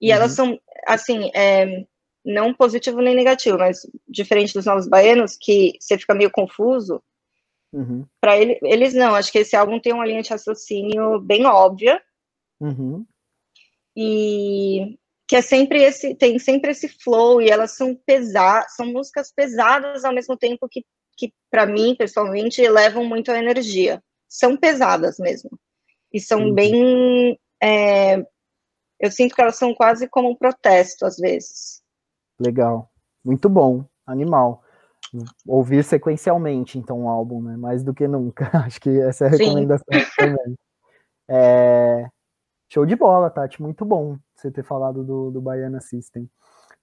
E 0.00 0.10
uhum. 0.10 0.16
elas 0.16 0.32
são, 0.32 0.60
assim, 0.86 1.30
é, 1.34 1.86
não 2.24 2.52
positivo 2.52 3.00
nem 3.00 3.14
negativo, 3.14 3.58
mas 3.58 3.88
diferente 4.06 4.52
dos 4.52 4.66
Novos 4.66 4.88
Baianos, 4.88 5.36
que 5.40 5.78
você 5.80 5.96
fica 5.96 6.14
meio 6.14 6.30
confuso. 6.30 7.02
Uhum. 7.72 8.06
Para 8.20 8.36
ele, 8.36 8.58
eles 8.62 8.94
não, 8.94 9.14
acho 9.14 9.30
que 9.30 9.38
esse 9.38 9.56
álbum 9.56 9.80
tem 9.80 9.92
uma 9.92 10.06
linha 10.06 10.22
de 10.22 10.30
raciocínio 10.30 11.20
bem 11.20 11.46
óbvia. 11.46 12.02
Uhum. 12.60 13.06
E 13.96 14.98
que 15.28 15.34
é 15.34 15.42
sempre 15.42 15.82
esse, 15.82 16.14
tem 16.14 16.38
sempre 16.38 16.70
esse 16.70 16.88
flow 16.88 17.42
e 17.42 17.50
elas 17.50 17.72
são 17.72 17.94
pesadas, 18.06 18.74
são 18.76 18.86
músicas 18.86 19.32
pesadas 19.32 20.04
ao 20.04 20.14
mesmo 20.14 20.36
tempo 20.36 20.68
que, 20.68 20.84
que 21.16 21.32
para 21.50 21.66
mim, 21.66 21.96
pessoalmente, 21.96 22.62
elevam 22.62 23.04
muito 23.04 23.32
a 23.32 23.38
energia. 23.38 24.02
São 24.28 24.56
pesadas 24.56 25.18
mesmo. 25.18 25.50
E 26.12 26.20
são 26.20 26.46
uhum. 26.46 26.54
bem. 26.54 27.38
É, 27.60 28.18
eu 29.00 29.10
sinto 29.10 29.34
que 29.34 29.40
elas 29.40 29.56
são 29.56 29.74
quase 29.74 30.08
como 30.08 30.30
um 30.30 30.36
protesto, 30.36 31.04
às 31.04 31.16
vezes. 31.16 31.82
Legal. 32.38 32.90
Muito 33.24 33.48
bom. 33.48 33.84
Animal. 34.06 34.62
Ouvir 35.46 35.82
sequencialmente, 35.84 36.78
então, 36.78 37.04
o 37.04 37.08
álbum, 37.08 37.42
né? 37.42 37.56
Mais 37.56 37.82
do 37.82 37.92
que 37.92 38.06
nunca. 38.06 38.50
Acho 38.66 38.80
que 38.80 39.00
essa 39.00 39.24
é 39.24 39.28
a 39.28 39.30
recomendação 39.30 39.86
também. 40.16 40.56
É... 41.28 42.06
Show 42.68 42.84
de 42.84 42.96
bola, 42.96 43.30
Tati. 43.30 43.62
Muito 43.62 43.84
bom 43.84 44.18
você 44.34 44.50
ter 44.50 44.64
falado 44.64 45.04
do, 45.04 45.30
do 45.30 45.40
Baiana 45.40 45.80
System. 45.80 46.28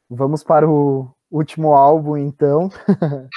Vamos 0.10 0.44
para 0.44 0.70
o 0.70 1.14
último 1.30 1.74
álbum, 1.74 2.18
então. 2.18 2.70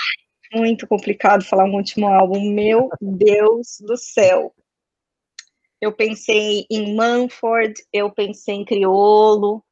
Muito 0.53 0.87
complicado 0.87 1.45
falar 1.45 1.65
um 1.65 1.75
último 1.75 2.07
álbum. 2.07 2.53
Meu 2.53 2.89
Deus 3.01 3.79
do 3.81 3.97
céu. 3.97 4.55
Eu 5.81 5.93
pensei 5.93 6.67
em 6.71 6.95
Manford, 6.95 7.75
eu 7.93 8.11
pensei 8.11 8.55
em 8.55 8.65
Criolo. 8.65 9.63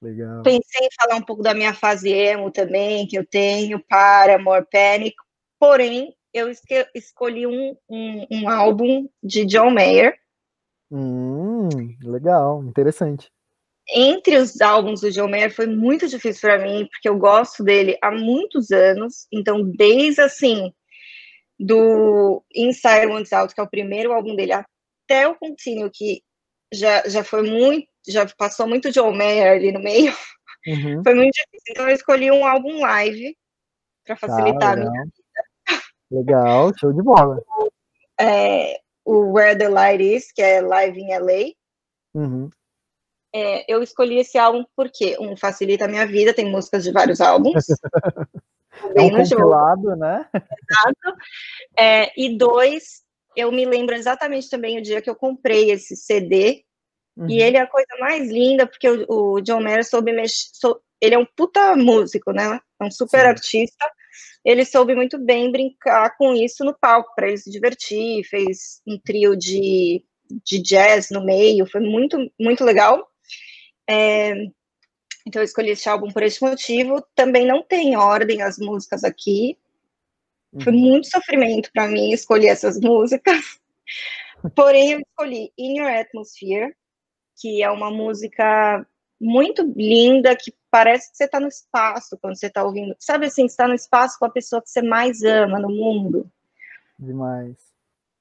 Legal. 0.00 0.42
Pensei 0.42 0.86
em 0.86 0.90
falar 1.00 1.16
um 1.16 1.22
pouco 1.22 1.42
da 1.42 1.54
minha 1.54 1.74
fase 1.74 2.10
emo 2.10 2.50
também, 2.50 3.06
que 3.06 3.16
eu 3.16 3.26
tenho, 3.26 3.82
para 3.88 4.38
More 4.38 4.64
Panic. 4.70 5.16
Porém, 5.58 6.14
eu 6.32 6.48
escolhi 6.94 7.46
um, 7.46 7.76
um, 7.88 8.26
um 8.30 8.48
álbum 8.48 9.08
de 9.22 9.44
John 9.44 9.70
Mayer. 9.70 10.16
Hum, 10.90 11.68
legal, 12.02 12.62
interessante 12.64 13.30
entre 13.92 14.36
os 14.36 14.60
álbuns 14.60 15.00
do 15.00 15.10
John 15.10 15.28
Mayer 15.28 15.54
foi 15.54 15.66
muito 15.66 16.06
difícil 16.06 16.48
para 16.48 16.58
mim, 16.58 16.86
porque 16.90 17.08
eu 17.08 17.18
gosto 17.18 17.64
dele 17.64 17.98
há 18.00 18.10
muitos 18.10 18.70
anos, 18.70 19.26
então 19.32 19.62
desde 19.62 20.20
assim 20.20 20.72
do 21.58 22.42
Inside 22.54 23.06
One's 23.06 23.32
Out, 23.32 23.54
que 23.54 23.60
é 23.60 23.64
o 23.64 23.70
primeiro 23.70 24.12
álbum 24.12 24.34
dele, 24.34 24.52
até 24.52 25.28
o 25.28 25.34
Continue, 25.34 25.90
que 25.90 26.22
já, 26.72 27.06
já 27.06 27.24
foi 27.24 27.42
muito, 27.42 27.86
já 28.08 28.26
passou 28.38 28.66
muito 28.66 28.92
John 28.92 29.12
Mayer 29.12 29.56
ali 29.56 29.72
no 29.72 29.80
meio, 29.80 30.12
uhum. 30.66 31.02
foi 31.02 31.14
muito 31.14 31.34
difícil. 31.34 31.64
Então 31.70 31.88
eu 31.88 31.94
escolhi 31.94 32.30
um 32.30 32.46
álbum 32.46 32.80
live 32.80 33.36
para 34.04 34.16
facilitar 34.16 34.58
tá, 34.58 34.72
a 34.72 34.76
minha 34.76 35.04
vida. 35.04 35.82
Legal, 36.10 36.72
show 36.78 36.92
de 36.92 37.02
bola. 37.02 37.42
É, 38.18 38.80
o 39.10 39.32
Where 39.32 39.58
the 39.58 39.68
Light 39.68 40.00
Is, 40.00 40.30
que 40.30 40.40
é 40.40 40.60
live 40.60 41.00
em 41.00 41.18
LA. 41.18 41.52
Uhum. 42.14 42.48
É, 43.34 43.72
eu 43.72 43.82
escolhi 43.82 44.20
esse 44.20 44.38
álbum 44.38 44.64
porque, 44.76 45.16
um, 45.18 45.36
facilita 45.36 45.84
a 45.84 45.88
minha 45.88 46.06
vida, 46.06 46.32
tem 46.32 46.48
músicas 46.48 46.84
de 46.84 46.92
vários 46.92 47.20
álbuns. 47.20 47.64
é 48.94 49.02
um 49.02 49.10
compilado, 49.10 49.82
jogo. 49.82 49.96
né? 49.96 50.28
Exato. 50.32 51.18
É, 51.76 52.12
e 52.20 52.36
dois, 52.36 53.02
eu 53.34 53.50
me 53.50 53.64
lembro 53.64 53.96
exatamente 53.96 54.48
também 54.48 54.78
o 54.78 54.82
dia 54.82 55.02
que 55.02 55.10
eu 55.10 55.16
comprei 55.16 55.72
esse 55.72 55.96
CD, 55.96 56.64
uhum. 57.16 57.28
e 57.28 57.42
ele 57.42 57.56
é 57.56 57.62
a 57.62 57.66
coisa 57.66 57.96
mais 57.98 58.30
linda, 58.30 58.64
porque 58.64 58.88
o, 58.88 59.06
o 59.08 59.40
John 59.40 59.60
Mayer 59.60 59.84
soube 59.84 60.12
mexer, 60.12 60.50
sou, 60.52 60.80
ele 61.00 61.16
é 61.16 61.18
um 61.18 61.26
puta 61.26 61.74
músico, 61.74 62.30
né? 62.30 62.60
É 62.80 62.84
um 62.84 62.90
super 62.92 63.22
Sim. 63.22 63.26
artista, 63.26 63.92
ele 64.44 64.64
soube 64.64 64.94
muito 64.94 65.18
bem 65.18 65.50
brincar 65.50 66.16
com 66.16 66.34
isso 66.34 66.64
no 66.64 66.76
palco, 66.78 67.14
para 67.14 67.28
ele 67.28 67.38
se 67.38 67.50
divertir, 67.50 68.24
fez 68.24 68.80
um 68.86 68.98
trio 68.98 69.36
de, 69.36 70.04
de 70.44 70.62
jazz 70.62 71.10
no 71.10 71.24
meio, 71.24 71.66
foi 71.66 71.80
muito, 71.80 72.30
muito 72.38 72.64
legal. 72.64 73.06
É, 73.88 74.34
então 75.26 75.42
eu 75.42 75.44
escolhi 75.44 75.70
esse 75.70 75.88
álbum 75.88 76.10
por 76.10 76.22
esse 76.22 76.42
motivo. 76.42 77.04
Também 77.14 77.46
não 77.46 77.62
tem 77.62 77.96
ordem 77.96 78.42
as 78.42 78.58
músicas 78.58 79.04
aqui. 79.04 79.58
Foi 80.62 80.72
uhum. 80.72 80.78
muito 80.78 81.08
sofrimento 81.08 81.70
para 81.72 81.86
mim 81.86 82.10
escolher 82.10 82.48
essas 82.48 82.80
músicas. 82.80 83.60
Porém, 84.54 84.92
eu 84.92 85.00
escolhi 85.00 85.52
In 85.56 85.78
Your 85.78 85.90
Atmosphere, 85.90 86.74
que 87.40 87.62
é 87.62 87.70
uma 87.70 87.90
música 87.90 88.86
muito 89.20 89.62
linda, 89.76 90.34
que 90.34 90.54
parece 90.70 91.10
que 91.10 91.16
você 91.16 91.24
está 91.24 91.38
no 91.38 91.48
espaço 91.48 92.18
quando 92.20 92.36
você 92.36 92.46
está 92.46 92.64
ouvindo. 92.64 92.96
Sabe 92.98 93.26
assim, 93.26 93.44
está 93.44 93.68
no 93.68 93.74
espaço 93.74 94.18
com 94.18 94.24
a 94.24 94.30
pessoa 94.30 94.62
que 94.62 94.70
você 94.70 94.82
mais 94.82 95.22
ama 95.22 95.58
no 95.58 95.68
mundo. 95.68 96.30
Demais. 96.98 97.56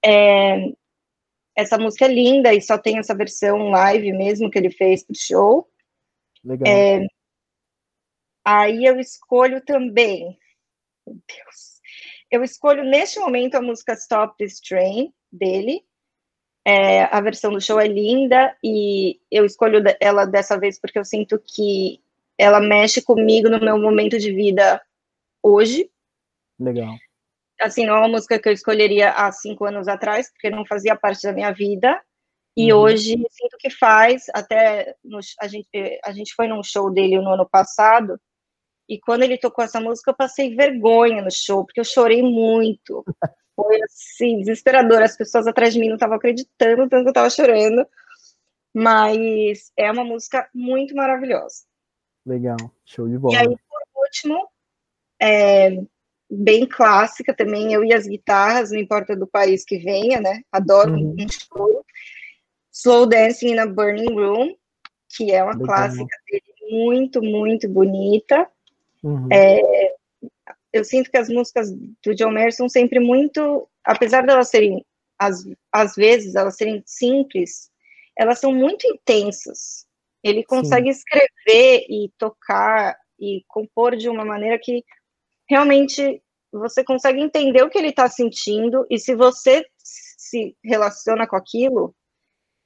É, 0.04 0.72
essa 1.56 1.78
música 1.78 2.06
é 2.06 2.10
linda 2.10 2.54
e 2.54 2.62
só 2.62 2.78
tem 2.78 2.98
essa 2.98 3.16
versão 3.16 3.70
live 3.70 4.12
mesmo 4.14 4.50
que 4.50 4.58
ele 4.58 4.72
fez 4.72 5.04
pro 5.04 5.16
show. 5.16 5.70
Legal. 6.44 6.68
É, 6.68 7.06
Aí 8.52 8.84
eu 8.86 9.00
escolho 9.00 9.64
também. 9.64 10.36
Meu 11.06 11.16
Deus. 11.28 11.80
Eu 12.32 12.44
escolho 12.44 12.84
neste 12.84 13.20
momento 13.20 13.54
a 13.54 13.62
música 13.62 13.94
Stop 13.94 14.36
This 14.38 14.60
Train 14.60 15.14
dele. 15.32 15.86
É, 16.72 17.06
a 17.06 17.20
versão 17.20 17.52
do 17.52 17.60
show 17.60 17.80
é 17.80 17.88
linda 17.88 18.56
e 18.64 19.20
eu 19.32 19.44
escolho 19.44 19.82
ela 20.00 20.24
dessa 20.26 20.56
vez 20.56 20.80
porque 20.80 21.00
eu 21.00 21.04
sinto 21.04 21.42
que 21.44 22.00
ela 22.38 22.60
mexe 22.60 23.02
comigo 23.02 23.50
no 23.50 23.60
meu 23.60 23.80
momento 23.80 24.20
de 24.20 24.32
vida 24.32 24.80
hoje. 25.42 25.90
Legal. 26.60 26.94
Assim, 27.60 27.88
não 27.88 27.96
é 27.96 28.00
uma 28.02 28.08
música 28.08 28.38
que 28.38 28.48
eu 28.48 28.54
escolheria 28.54 29.10
há 29.10 29.32
cinco 29.32 29.66
anos 29.66 29.88
atrás, 29.88 30.32
porque 30.32 30.52
não 30.52 30.64
fazia 30.64 30.96
parte 30.96 31.24
da 31.24 31.34
minha 31.34 31.52
vida. 31.52 32.00
E 32.56 32.72
uhum. 32.72 32.82
hoje 32.82 33.18
sinto 33.32 33.58
que 33.58 33.72
faz. 33.72 34.26
Até 34.32 34.96
no, 35.04 35.20
a, 35.42 35.48
gente, 35.48 36.00
a 36.06 36.12
gente 36.12 36.36
foi 36.36 36.48
num 36.48 36.62
show 36.62 36.92
dele 36.92 37.20
no 37.20 37.34
ano 37.34 37.50
passado. 37.50 38.22
E 38.88 39.00
quando 39.00 39.24
ele 39.24 39.40
tocou 39.40 39.66
essa 39.66 39.82
música, 39.82 40.12
eu 40.12 40.16
passei 40.16 40.56
vergonha 40.56 41.24
no 41.24 41.32
show, 41.32 41.66
porque 41.66 41.80
eu 41.80 41.86
chorei 41.86 42.22
muito. 42.22 43.04
Foi 43.62 43.82
assim, 43.84 44.40
desesperador. 44.40 45.02
As 45.02 45.18
pessoas 45.18 45.48
atrás 45.48 45.74
de 45.74 45.80
mim 45.80 45.88
não 45.88 45.96
estavam 45.96 46.16
acreditando 46.16 46.88
tanto 46.88 47.02
que 47.04 47.08
eu 47.08 47.10
estava 47.10 47.30
chorando. 47.30 47.86
Mas 48.74 49.72
é 49.76 49.92
uma 49.92 50.04
música 50.04 50.48
muito 50.54 50.96
maravilhosa. 50.96 51.64
Legal, 52.26 52.58
show 52.86 53.08
de 53.08 53.18
bola. 53.18 53.34
E 53.34 53.38
aí, 53.38 53.48
por 53.48 54.04
último, 54.04 54.48
é, 55.20 55.82
bem 56.30 56.66
clássica 56.66 57.34
também, 57.34 57.74
eu 57.74 57.84
e 57.84 57.94
as 57.94 58.06
guitarras, 58.06 58.72
não 58.72 58.80
importa 58.80 59.16
do 59.16 59.26
país 59.26 59.66
que 59.66 59.80
venha, 59.80 60.22
né? 60.22 60.42
Adoro 60.52 60.94
uhum. 60.94 61.16
um 61.20 61.28
show. 61.28 61.86
Slow 62.72 63.08
Dancing 63.08 63.54
in 63.54 63.60
a 63.60 63.66
Burning 63.66 64.14
Room, 64.14 64.56
que 65.10 65.32
é 65.32 65.44
uma 65.44 65.54
Legal. 65.54 65.68
clássica 65.68 66.18
dele 66.30 66.44
muito, 66.70 67.22
muito 67.22 67.68
bonita. 67.68 68.48
Uhum. 69.04 69.28
É, 69.32 69.60
eu 70.72 70.84
sinto 70.84 71.10
que 71.10 71.18
as 71.18 71.30
músicas 71.30 71.72
do 71.72 72.16
John 72.16 72.32
Mayer 72.32 72.54
são 72.54 72.70
sempre 72.70 73.00
muito, 73.00 73.68
apesar 73.84 74.26
de 74.26 74.32
elas 74.32 74.50
serem, 74.50 74.86
às, 75.18 75.44
às 75.72 75.96
vezes, 75.96 76.36
elas 76.36 76.56
serem 76.56 76.84
simples, 76.86 77.72
elas 78.18 78.40
são 78.40 78.54
muito 78.54 78.86
intensas. 78.88 79.88
Ele 80.24 80.44
consegue 80.44 80.94
Sim. 80.94 81.00
escrever 81.00 81.86
e 81.90 82.12
tocar 82.18 82.98
e 83.20 83.44
compor 83.48 83.96
de 83.96 84.10
uma 84.10 84.26
maneira 84.26 84.60
que 84.62 84.84
realmente 85.50 86.22
você 86.52 86.84
consegue 86.84 87.22
entender 87.22 87.64
o 87.64 87.70
que 87.70 87.78
ele 87.78 87.90
está 87.90 88.08
sentindo 88.10 88.86
e 88.90 88.98
se 88.98 89.16
você 89.16 89.66
se 89.82 90.56
relaciona 90.64 91.28
com 91.28 91.36
aquilo, 91.36 91.96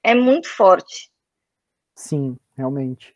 é 0.03 0.13
muito 0.13 0.49
forte. 0.49 1.11
Sim, 1.95 2.37
realmente. 2.55 3.15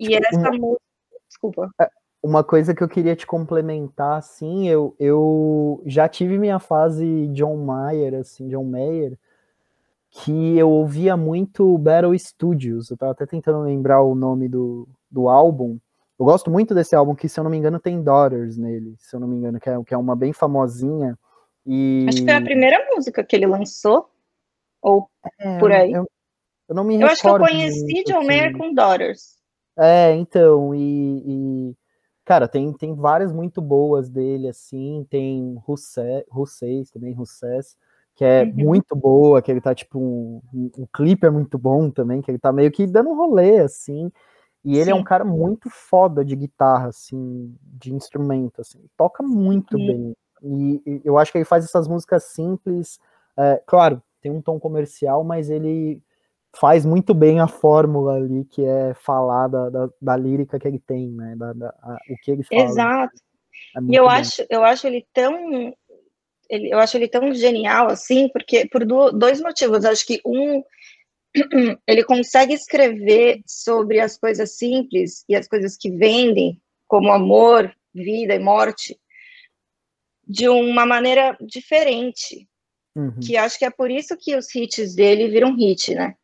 E 0.00 0.08
tipo, 0.08 0.26
essa 0.26 0.50
uma... 0.50 0.52
música, 0.52 0.84
desculpa. 1.28 1.70
Uma 2.22 2.42
coisa 2.42 2.74
que 2.74 2.82
eu 2.82 2.88
queria 2.88 3.14
te 3.14 3.26
complementar, 3.26 4.18
assim, 4.18 4.68
eu, 4.68 4.94
eu 4.98 5.82
já 5.86 6.08
tive 6.08 6.38
minha 6.38 6.58
fase 6.58 7.28
John 7.28 7.56
Mayer, 7.56 8.14
assim, 8.14 8.48
John 8.48 8.64
Mayer, 8.64 9.16
que 10.10 10.56
eu 10.56 10.68
ouvia 10.68 11.16
muito 11.16 11.78
Battle 11.78 12.18
Studios. 12.18 12.90
Eu 12.90 12.96
tava 12.96 13.12
até 13.12 13.24
tentando 13.24 13.60
lembrar 13.60 14.02
o 14.02 14.14
nome 14.14 14.48
do, 14.48 14.88
do 15.10 15.28
álbum. 15.28 15.78
Eu 16.18 16.24
gosto 16.24 16.50
muito 16.50 16.74
desse 16.74 16.96
álbum, 16.96 17.14
que 17.14 17.28
se 17.28 17.38
eu 17.38 17.44
não 17.44 17.50
me 17.50 17.56
engano 17.56 17.78
tem 17.78 18.02
Daughters 18.02 18.56
nele, 18.56 18.96
se 18.98 19.14
eu 19.14 19.20
não 19.20 19.28
me 19.28 19.36
engano, 19.36 19.60
que 19.60 19.70
é, 19.70 19.84
que 19.84 19.94
é 19.94 19.96
uma 19.96 20.16
bem 20.16 20.32
famosinha. 20.32 21.16
E... 21.64 22.06
Acho 22.08 22.18
que 22.18 22.24
foi 22.24 22.34
a 22.34 22.42
primeira 22.42 22.84
música 22.92 23.22
que 23.22 23.36
ele 23.36 23.46
lançou, 23.46 24.10
ou 24.82 25.08
é, 25.38 25.58
por 25.58 25.70
aí. 25.70 25.92
Eu, 25.92 26.04
eu 26.68 26.74
não 26.74 26.82
me 26.82 27.00
eu 27.00 27.06
recordo. 27.06 27.44
Eu 27.44 27.44
acho 27.44 27.54
que 27.54 27.60
eu 27.60 27.60
conheci 27.60 28.04
John 28.04 28.24
Mayer 28.24 28.56
com 28.56 28.74
Daughters. 28.74 29.36
É, 29.78 30.12
então, 30.14 30.74
e, 30.74 31.22
e, 31.24 31.76
cara, 32.28 32.46
tem, 32.46 32.70
tem 32.74 32.94
várias 32.94 33.32
muito 33.32 33.58
boas 33.62 34.10
dele, 34.10 34.48
assim, 34.48 35.06
tem 35.08 35.56
Russeis 36.28 36.90
também, 36.90 37.14
Russés, 37.14 37.74
que 38.14 38.22
é 38.22 38.42
uhum. 38.42 38.52
muito 38.54 38.94
boa, 38.94 39.40
que 39.40 39.50
ele 39.50 39.62
tá, 39.62 39.74
tipo, 39.74 39.98
um, 39.98 40.42
um, 40.76 40.86
clipe 40.92 41.26
é 41.26 41.30
muito 41.30 41.56
bom 41.56 41.90
também, 41.90 42.20
que 42.20 42.30
ele 42.30 42.38
tá 42.38 42.52
meio 42.52 42.70
que 42.70 42.86
dando 42.86 43.08
um 43.08 43.16
rolê, 43.16 43.60
assim, 43.60 44.12
e 44.62 44.76
ele 44.76 44.84
Sim. 44.84 44.90
é 44.90 44.94
um 44.94 45.02
cara 45.02 45.24
muito 45.24 45.70
foda 45.70 46.22
de 46.22 46.36
guitarra, 46.36 46.88
assim, 46.88 47.56
de 47.62 47.94
instrumento, 47.94 48.60
assim, 48.60 48.78
toca 48.94 49.22
muito 49.22 49.78
uhum. 49.78 49.86
bem, 49.86 50.16
e, 50.42 50.82
e, 50.84 51.00
eu 51.06 51.16
acho 51.16 51.32
que 51.32 51.38
ele 51.38 51.46
faz 51.46 51.64
essas 51.64 51.88
músicas 51.88 52.24
simples, 52.24 53.00
é, 53.38 53.62
claro, 53.66 54.02
tem 54.20 54.30
um 54.30 54.42
tom 54.42 54.60
comercial, 54.60 55.24
mas 55.24 55.48
ele 55.48 56.02
faz 56.56 56.84
muito 56.84 57.14
bem 57.14 57.40
a 57.40 57.46
fórmula 57.46 58.14
ali, 58.14 58.44
que 58.44 58.64
é 58.64 58.94
falar 58.94 59.48
da, 59.48 59.70
da, 59.70 59.88
da 60.00 60.16
lírica 60.16 60.58
que 60.58 60.66
ele 60.66 60.78
tem, 60.78 61.08
né? 61.10 61.34
Da, 61.36 61.52
da 61.52 61.68
a, 61.82 61.96
o 62.10 62.16
que 62.22 62.30
ele 62.30 62.42
fala. 62.42 62.62
Exato. 62.62 63.22
É 63.76 63.80
e 63.82 63.94
eu 63.94 64.08
acho, 64.08 64.44
eu 64.48 64.64
acho 64.64 64.86
ele 64.86 65.06
tão. 65.12 65.74
Ele, 66.48 66.72
eu 66.72 66.78
acho 66.78 66.96
ele 66.96 67.08
tão 67.08 67.34
genial 67.34 67.88
assim, 67.88 68.28
porque 68.28 68.66
por 68.68 68.84
do, 68.84 69.10
dois 69.12 69.40
motivos. 69.40 69.84
Acho 69.84 70.06
que 70.06 70.20
um, 70.24 70.62
ele 71.86 72.04
consegue 72.04 72.54
escrever 72.54 73.42
sobre 73.46 74.00
as 74.00 74.16
coisas 74.16 74.56
simples 74.56 75.24
e 75.28 75.36
as 75.36 75.46
coisas 75.46 75.76
que 75.76 75.90
vendem, 75.90 76.60
como 76.86 77.12
amor, 77.12 77.74
vida 77.94 78.34
e 78.34 78.38
morte, 78.38 78.98
de 80.26 80.48
uma 80.48 80.86
maneira 80.86 81.36
diferente. 81.40 82.48
Uhum. 82.96 83.20
Que 83.20 83.36
acho 83.36 83.58
que 83.58 83.64
é 83.64 83.70
por 83.70 83.90
isso 83.90 84.16
que 84.16 84.34
os 84.34 84.52
hits 84.54 84.94
dele 84.94 85.28
viram 85.28 85.54
hit, 85.54 85.94
né? 85.94 86.16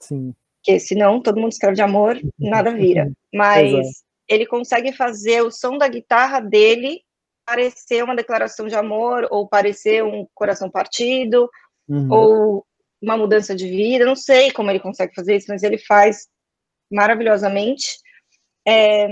Sim. 0.00 0.34
Porque 0.58 0.80
senão 0.80 1.22
todo 1.22 1.40
mundo 1.40 1.52
escreve 1.52 1.76
de 1.76 1.82
amor, 1.82 2.18
nada 2.38 2.72
vira. 2.72 3.10
Mas 3.32 4.04
ele 4.28 4.46
consegue 4.46 4.92
fazer 4.92 5.42
o 5.42 5.50
som 5.50 5.78
da 5.78 5.86
guitarra 5.86 6.40
dele 6.40 7.00
parecer 7.46 8.02
uma 8.02 8.16
declaração 8.16 8.66
de 8.66 8.74
amor, 8.74 9.28
ou 9.30 9.48
parecer 9.48 10.02
um 10.02 10.26
coração 10.34 10.68
partido, 10.68 11.48
uhum. 11.88 12.12
ou 12.12 12.66
uma 13.00 13.16
mudança 13.16 13.54
de 13.54 13.68
vida. 13.68 14.04
Não 14.04 14.16
sei 14.16 14.50
como 14.50 14.68
ele 14.68 14.80
consegue 14.80 15.14
fazer 15.14 15.36
isso, 15.36 15.46
mas 15.48 15.62
ele 15.62 15.78
faz 15.78 16.26
maravilhosamente. 16.90 17.98
É... 18.66 19.06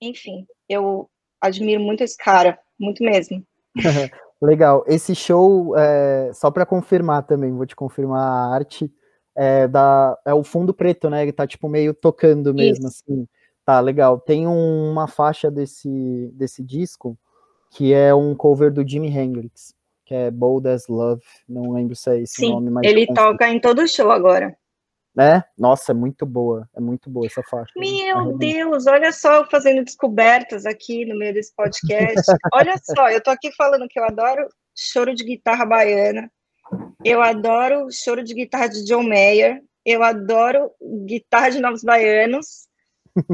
Enfim, 0.00 0.46
eu 0.68 1.10
admiro 1.40 1.80
muito 1.80 2.04
esse 2.04 2.16
cara, 2.16 2.58
muito 2.78 3.02
mesmo. 3.02 3.44
Legal. 4.40 4.84
Esse 4.86 5.14
show, 5.14 5.76
é, 5.76 6.30
só 6.32 6.50
para 6.50 6.66
confirmar 6.66 7.22
também, 7.24 7.52
vou 7.52 7.66
te 7.66 7.74
confirmar 7.74 8.20
a 8.20 8.54
arte, 8.54 8.92
é, 9.34 9.66
da, 9.66 10.18
é 10.24 10.34
o 10.34 10.44
fundo 10.44 10.74
preto, 10.74 11.08
né? 11.08 11.22
Ele 11.22 11.32
tá 11.32 11.46
tipo 11.46 11.68
meio 11.68 11.94
tocando 11.94 12.54
mesmo, 12.54 12.86
Isso. 12.86 13.02
assim. 13.06 13.26
Tá, 13.64 13.80
legal. 13.80 14.20
Tem 14.20 14.46
um, 14.46 14.90
uma 14.90 15.06
faixa 15.06 15.50
desse, 15.50 16.30
desse 16.34 16.62
disco 16.62 17.18
que 17.70 17.92
é 17.92 18.14
um 18.14 18.34
cover 18.34 18.72
do 18.72 18.86
Jimi 18.86 19.08
Hendrix, 19.08 19.74
que 20.04 20.14
é 20.14 20.30
Bold 20.30 20.68
as 20.68 20.86
Love. 20.86 21.24
Não 21.48 21.72
lembro 21.72 21.96
se 21.96 22.10
é 22.10 22.20
esse 22.20 22.36
Sim, 22.36 22.52
nome, 22.52 22.70
mas. 22.70 22.86
Ele 22.86 23.06
toca 23.06 23.48
em 23.48 23.60
todo 23.60 23.86
show 23.88 24.10
agora 24.10 24.56
né? 25.16 25.42
Nossa, 25.56 25.92
é 25.92 25.94
muito 25.94 26.26
boa, 26.26 26.68
é 26.76 26.80
muito 26.80 27.08
boa 27.08 27.26
essa 27.26 27.42
faixa. 27.42 27.72
Meu 27.74 28.36
Deus, 28.36 28.86
olha 28.86 29.10
só 29.10 29.36
eu 29.36 29.46
fazendo 29.46 29.82
descobertas 29.82 30.66
aqui 30.66 31.06
no 31.06 31.18
meio 31.18 31.32
desse 31.32 31.54
podcast. 31.56 32.14
olha 32.52 32.74
só, 32.84 33.08
eu 33.08 33.22
tô 33.22 33.30
aqui 33.30 33.50
falando 33.52 33.88
que 33.88 33.98
eu 33.98 34.04
adoro 34.04 34.46
choro 34.76 35.14
de 35.14 35.24
guitarra 35.24 35.64
baiana, 35.64 36.30
eu 37.02 37.22
adoro 37.22 37.88
choro 37.90 38.22
de 38.22 38.34
guitarra 38.34 38.68
de 38.68 38.84
John 38.84 39.04
Mayer, 39.04 39.62
eu 39.86 40.02
adoro 40.02 40.70
guitarra 41.06 41.48
de 41.48 41.60
Novos 41.60 41.82
Baianos, 41.82 42.66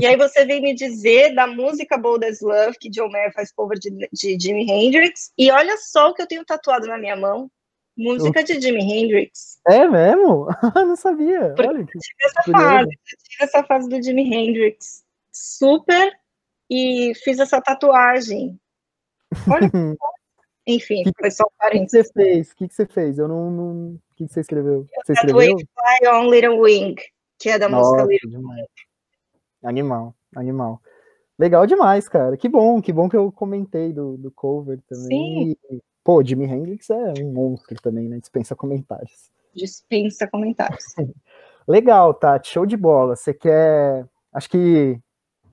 e 0.00 0.06
aí 0.06 0.16
você 0.16 0.44
vem 0.44 0.62
me 0.62 0.74
dizer 0.74 1.34
da 1.34 1.48
música 1.48 1.98
Bold 1.98 2.24
as 2.24 2.40
Love, 2.40 2.78
que 2.78 2.88
John 2.90 3.08
Mayer 3.08 3.32
faz 3.32 3.50
cover 3.50 3.76
de, 3.76 3.90
de 4.12 4.38
Jimi 4.40 4.70
Hendrix, 4.70 5.32
e 5.36 5.50
olha 5.50 5.76
só 5.78 6.10
o 6.10 6.14
que 6.14 6.22
eu 6.22 6.28
tenho 6.28 6.44
tatuado 6.44 6.86
na 6.86 6.96
minha 6.96 7.16
mão, 7.16 7.50
Música 7.96 8.42
de 8.42 8.60
Jimi 8.60 8.80
Hendrix. 8.82 9.60
É 9.68 9.86
mesmo? 9.86 10.46
não 10.74 10.96
sabia. 10.96 11.54
Olha, 11.58 11.80
eu 11.80 11.86
tive 11.86 12.24
essa 12.24 12.42
fase, 12.50 12.88
tive 13.28 13.44
essa 13.44 13.64
fase 13.64 13.88
do 13.88 14.02
Jimi 14.02 14.34
Hendrix. 14.34 15.04
Super. 15.30 16.12
E 16.70 17.12
fiz 17.16 17.38
essa 17.38 17.60
tatuagem. 17.60 18.58
Olha. 19.50 19.70
Enfim, 20.64 21.02
que, 21.02 21.12
foi 21.18 21.30
só 21.30 21.42
um 21.44 21.56
parênteses. 21.58 22.08
O 22.08 22.12
que 22.12 22.20
você 22.20 22.22
fez? 22.22 22.50
O 22.50 22.56
que, 22.56 22.68
você 22.68 22.86
fez? 22.86 23.18
Eu 23.18 23.28
não. 23.28 23.50
não... 23.50 23.94
O 23.94 24.00
que, 24.16 24.28
você 24.28 24.40
escreveu? 24.40 24.86
Você 25.04 25.12
escreveu? 25.12 25.56
Fly 25.56 26.08
on 26.08 26.30
Little 26.30 26.60
Wing, 26.60 26.94
que 27.38 27.48
é 27.48 27.58
da 27.58 27.68
Nossa, 27.68 28.04
música 28.04 28.26
Little 28.26 28.48
Wing. 28.48 28.66
Animal, 29.64 30.14
animal. 30.36 30.80
Legal 31.38 31.66
demais, 31.66 32.08
cara. 32.08 32.36
Que 32.36 32.48
bom, 32.48 32.80
que 32.80 32.92
bom 32.92 33.08
que 33.08 33.16
eu 33.16 33.32
comentei 33.32 33.92
do, 33.92 34.16
do 34.16 34.30
cover 34.30 34.80
também. 34.88 35.56
Sim. 35.68 35.80
Pô, 36.04 36.22
Jimi 36.22 36.46
Hendrix 36.46 36.90
é 36.90 37.14
um 37.22 37.32
monstro 37.32 37.80
também, 37.80 38.08
né? 38.08 38.18
Dispensa 38.18 38.56
comentários. 38.56 39.30
Dispensa 39.54 40.26
comentários. 40.26 40.84
Legal, 41.66 42.12
Tati, 42.14 42.48
show 42.48 42.66
de 42.66 42.76
bola. 42.76 43.14
Você 43.14 43.32
quer. 43.32 44.06
Acho 44.32 44.50
que 44.50 44.98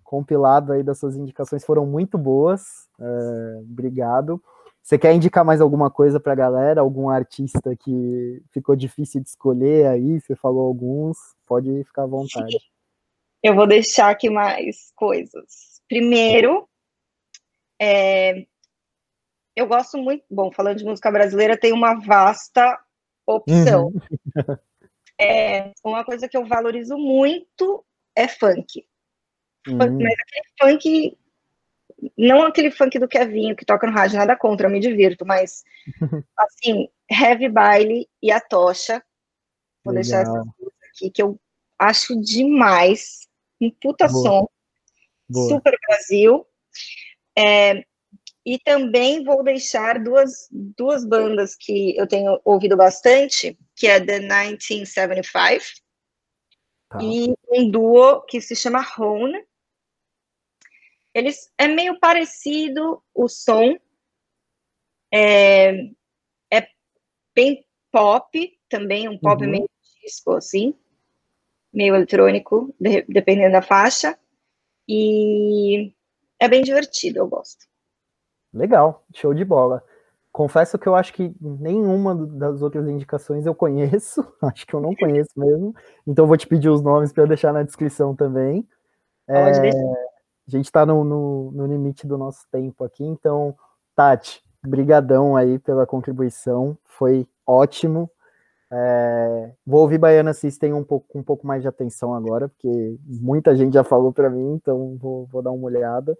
compilado 0.03 0.73
aí 0.73 0.81
das 0.81 0.97
suas 0.97 1.15
indicações 1.15 1.63
foram 1.63 1.85
muito 1.85 2.17
boas. 2.17 2.89
É, 2.99 3.59
obrigado. 3.61 4.41
Você 4.81 4.97
quer 4.97 5.13
indicar 5.13 5.45
mais 5.45 5.61
alguma 5.61 5.91
coisa 5.91 6.19
para 6.19 6.33
a 6.33 6.35
galera? 6.35 6.81
Algum 6.81 7.09
artista 7.09 7.75
que 7.75 8.41
ficou 8.51 8.75
difícil 8.75 9.21
de 9.21 9.29
escolher 9.29 9.85
aí? 9.85 10.19
Você 10.19 10.35
falou 10.35 10.65
alguns, 10.65 11.17
pode 11.45 11.83
ficar 11.83 12.03
à 12.03 12.07
vontade. 12.07 12.57
Eu 13.43 13.53
vou 13.53 13.67
deixar 13.67 14.09
aqui 14.09 14.31
mais 14.31 14.91
coisas. 14.95 15.79
Primeiro, 15.87 16.67
é, 17.79 18.47
eu 19.59 19.67
gosto 19.67 19.97
muito. 19.97 20.23
Bom, 20.29 20.51
falando 20.51 20.77
de 20.77 20.85
música 20.85 21.11
brasileira, 21.11 21.57
tem 21.57 21.73
uma 21.73 21.95
vasta 21.95 22.79
opção. 23.25 23.87
Uhum. 23.87 23.99
é, 25.19 25.71
uma 25.83 26.03
coisa 26.03 26.27
que 26.27 26.37
eu 26.37 26.45
valorizo 26.45 26.97
muito 26.97 27.85
é 28.15 28.27
funk. 28.27 28.85
Uhum. 29.67 29.77
Mas 29.77 29.91
aquele 29.91 30.47
funk, 30.59 31.17
não 32.17 32.43
aquele 32.43 32.71
funk 32.71 32.97
do 32.97 33.07
Kevinho 33.07 33.55
que 33.55 33.65
toca 33.65 33.85
no 33.85 33.93
rádio, 33.93 34.17
nada 34.17 34.35
contra, 34.35 34.67
eu 34.67 34.71
me 34.71 34.79
divirto, 34.79 35.25
mas 35.25 35.63
assim, 36.37 36.87
Heavy 37.11 37.49
Baile 37.49 38.07
e 38.21 38.31
a 38.31 38.39
Tocha. 38.39 39.03
Vou 39.83 39.93
Legal. 39.93 40.03
deixar 40.03 40.21
essas 40.21 40.45
duas 40.57 40.73
aqui, 40.89 41.11
que 41.11 41.21
eu 41.21 41.39
acho 41.77 42.19
demais. 42.21 43.27
Um 43.61 43.69
puta 43.69 44.07
Boa. 44.07 44.23
som. 44.23 44.47
Boa. 45.29 45.49
Super 45.49 45.77
Brasil. 45.85 46.45
É, 47.37 47.83
e 48.49 48.57
também 48.57 49.23
vou 49.23 49.43
deixar 49.43 50.03
duas, 50.03 50.47
duas 50.51 51.05
bandas 51.05 51.55
que 51.55 51.95
eu 51.95 52.07
tenho 52.07 52.41
ouvido 52.43 52.75
bastante, 52.75 53.55
que 53.75 53.85
é 53.85 54.03
The 54.03 54.21
1975 54.21 55.63
tá. 56.89 56.97
e 56.99 57.31
um 57.47 57.69
duo 57.69 58.23
que 58.23 58.41
se 58.41 58.55
chama 58.55 58.83
Hone. 58.97 59.45
Eles 61.13 61.53
é 61.59 61.67
meio 61.67 61.99
parecido 61.99 63.03
o 63.13 63.27
som, 63.27 63.77
é, 65.13 65.91
é 66.51 66.67
bem 67.35 67.63
pop 67.91 68.59
também, 68.67 69.07
um 69.07 69.19
pop 69.19 69.43
uhum. 69.43 69.51
meio 69.51 69.69
disco 70.01 70.31
assim, 70.31 70.73
meio 71.71 71.93
eletrônico, 71.93 72.73
de, 72.79 73.03
dependendo 73.03 73.51
da 73.51 73.61
faixa, 73.61 74.17
e 74.87 75.93
é 76.39 76.47
bem 76.47 76.63
divertido, 76.63 77.19
eu 77.19 77.27
gosto. 77.27 77.68
Legal, 78.53 79.03
show 79.13 79.33
de 79.33 79.45
bola. 79.45 79.83
Confesso 80.31 80.77
que 80.77 80.87
eu 80.87 80.95
acho 80.95 81.13
que 81.13 81.35
nenhuma 81.41 82.15
das 82.15 82.61
outras 82.61 82.87
indicações 82.87 83.45
eu 83.45 83.55
conheço, 83.55 84.25
acho 84.41 84.65
que 84.65 84.73
eu 84.73 84.79
não 84.79 84.95
conheço 84.95 85.31
mesmo, 85.35 85.73
então 86.05 86.27
vou 86.27 86.37
te 86.37 86.47
pedir 86.47 86.69
os 86.69 86.81
nomes 86.81 87.11
para 87.11 87.25
deixar 87.25 87.51
na 87.51 87.63
descrição 87.63 88.15
também. 88.15 88.67
É, 89.27 89.69
a 90.49 90.51
gente 90.51 90.65
está 90.65 90.85
no, 90.85 91.03
no, 91.03 91.51
no, 91.51 91.65
limite 91.67 92.07
do 92.07 92.17
nosso 92.17 92.45
tempo 92.51 92.83
aqui, 92.83 93.03
então, 93.03 93.55
Tati, 93.95 94.43
brigadão 94.63 95.35
aí 95.35 95.59
pela 95.59 95.85
contribuição, 95.85 96.77
foi 96.83 97.27
ótimo. 97.45 98.09
É, 98.71 99.51
vou 99.65 99.81
ouvir 99.81 99.97
Baiana 99.97 100.33
System 100.33 100.73
um 100.73 100.83
pouco, 100.83 101.07
com 101.07 101.19
um 101.19 101.23
pouco 101.23 101.45
mais 101.45 101.61
de 101.61 101.67
atenção 101.67 102.13
agora, 102.13 102.49
porque 102.49 102.97
muita 103.05 103.55
gente 103.55 103.73
já 103.73 103.83
falou 103.83 104.11
para 104.13 104.29
mim, 104.29 104.53
então 104.53 104.95
vou, 104.97 105.25
vou 105.25 105.41
dar 105.41 105.51
uma 105.51 105.65
olhada. 105.65 106.17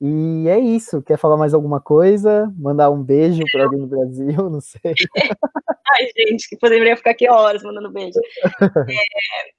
E 0.00 0.48
é 0.48 0.58
isso. 0.58 1.02
Quer 1.02 1.16
falar 1.16 1.36
mais 1.36 1.54
alguma 1.54 1.80
coisa? 1.80 2.52
Mandar 2.58 2.90
um 2.90 3.02
beijo 3.02 3.42
para 3.52 3.64
alguém 3.64 3.80
no 3.80 3.86
Brasil? 3.86 4.26
Não 4.50 4.60
sei. 4.60 4.80
Ai, 5.88 6.08
gente, 6.16 6.48
que 6.48 6.56
poderia 6.56 6.96
ficar 6.96 7.10
aqui 7.10 7.28
horas 7.28 7.62
mandando 7.62 7.92
beijo. 7.92 8.18
É... 8.60 9.54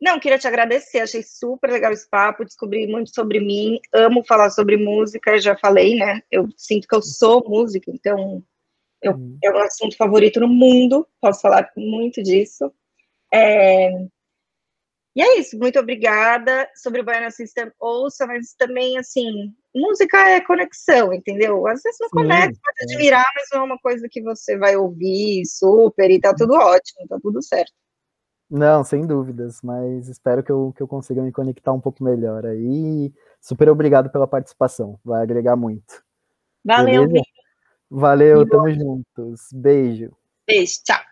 Não, 0.00 0.18
queria 0.18 0.38
te 0.38 0.48
agradecer. 0.48 1.00
Achei 1.00 1.22
super 1.22 1.70
legal 1.70 1.92
esse 1.92 2.08
papo. 2.08 2.44
Descobri 2.44 2.86
muito 2.86 3.14
sobre 3.14 3.38
mim. 3.38 3.78
Amo 3.92 4.24
falar 4.24 4.50
sobre 4.50 4.76
música. 4.76 5.38
Já 5.38 5.56
falei, 5.56 5.96
né? 5.96 6.22
Eu 6.30 6.48
sinto 6.56 6.88
que 6.88 6.94
eu 6.94 7.02
sou 7.02 7.44
música, 7.48 7.90
então 7.90 8.42
eu, 9.00 9.12
hum. 9.12 9.38
é 9.42 9.50
o 9.50 9.52
meu 9.52 9.62
assunto 9.62 9.96
favorito 9.96 10.40
no 10.40 10.48
mundo. 10.48 11.06
Posso 11.20 11.40
falar 11.40 11.70
muito 11.76 12.22
disso. 12.22 12.72
É... 13.32 13.90
E 15.14 15.20
é 15.20 15.38
isso, 15.38 15.58
muito 15.58 15.78
obrigada. 15.78 16.68
Sobre 16.74 17.00
o 17.00 17.04
Baiana 17.04 17.30
System, 17.30 17.70
ouça, 17.78 18.26
mas 18.26 18.54
também, 18.54 18.96
assim, 18.96 19.52
música 19.74 20.18
é 20.28 20.40
conexão, 20.40 21.12
entendeu? 21.12 21.66
Às 21.66 21.82
vezes 21.82 21.98
não 22.00 22.08
Sim, 22.08 22.16
conecta, 22.16 22.58
pode 22.64 22.80
é. 22.80 22.84
admirar, 22.84 23.26
mas 23.34 23.48
não 23.52 23.60
é 23.60 23.64
uma 23.64 23.78
coisa 23.78 24.08
que 24.10 24.22
você 24.22 24.56
vai 24.56 24.76
ouvir 24.76 25.44
super 25.46 26.10
e 26.10 26.20
tá 26.20 26.34
tudo 26.34 26.54
ótimo, 26.54 27.06
tá 27.08 27.18
tudo 27.22 27.42
certo. 27.42 27.72
Não, 28.50 28.84
sem 28.84 29.06
dúvidas, 29.06 29.60
mas 29.62 30.08
espero 30.08 30.42
que 30.42 30.52
eu, 30.52 30.74
que 30.76 30.82
eu 30.82 30.88
consiga 30.88 31.22
me 31.22 31.32
conectar 31.32 31.72
um 31.72 31.80
pouco 31.80 32.04
melhor 32.04 32.44
aí. 32.44 33.12
Super 33.40 33.70
obrigado 33.70 34.10
pela 34.10 34.26
participação, 34.26 34.98
vai 35.04 35.22
agregar 35.22 35.56
muito. 35.56 36.02
Valeu, 36.64 37.08
Valeu, 37.90 38.48
tamo 38.48 38.70
juntos. 38.70 39.48
Beijo. 39.52 40.10
Beijo, 40.46 40.80
tchau. 40.84 41.11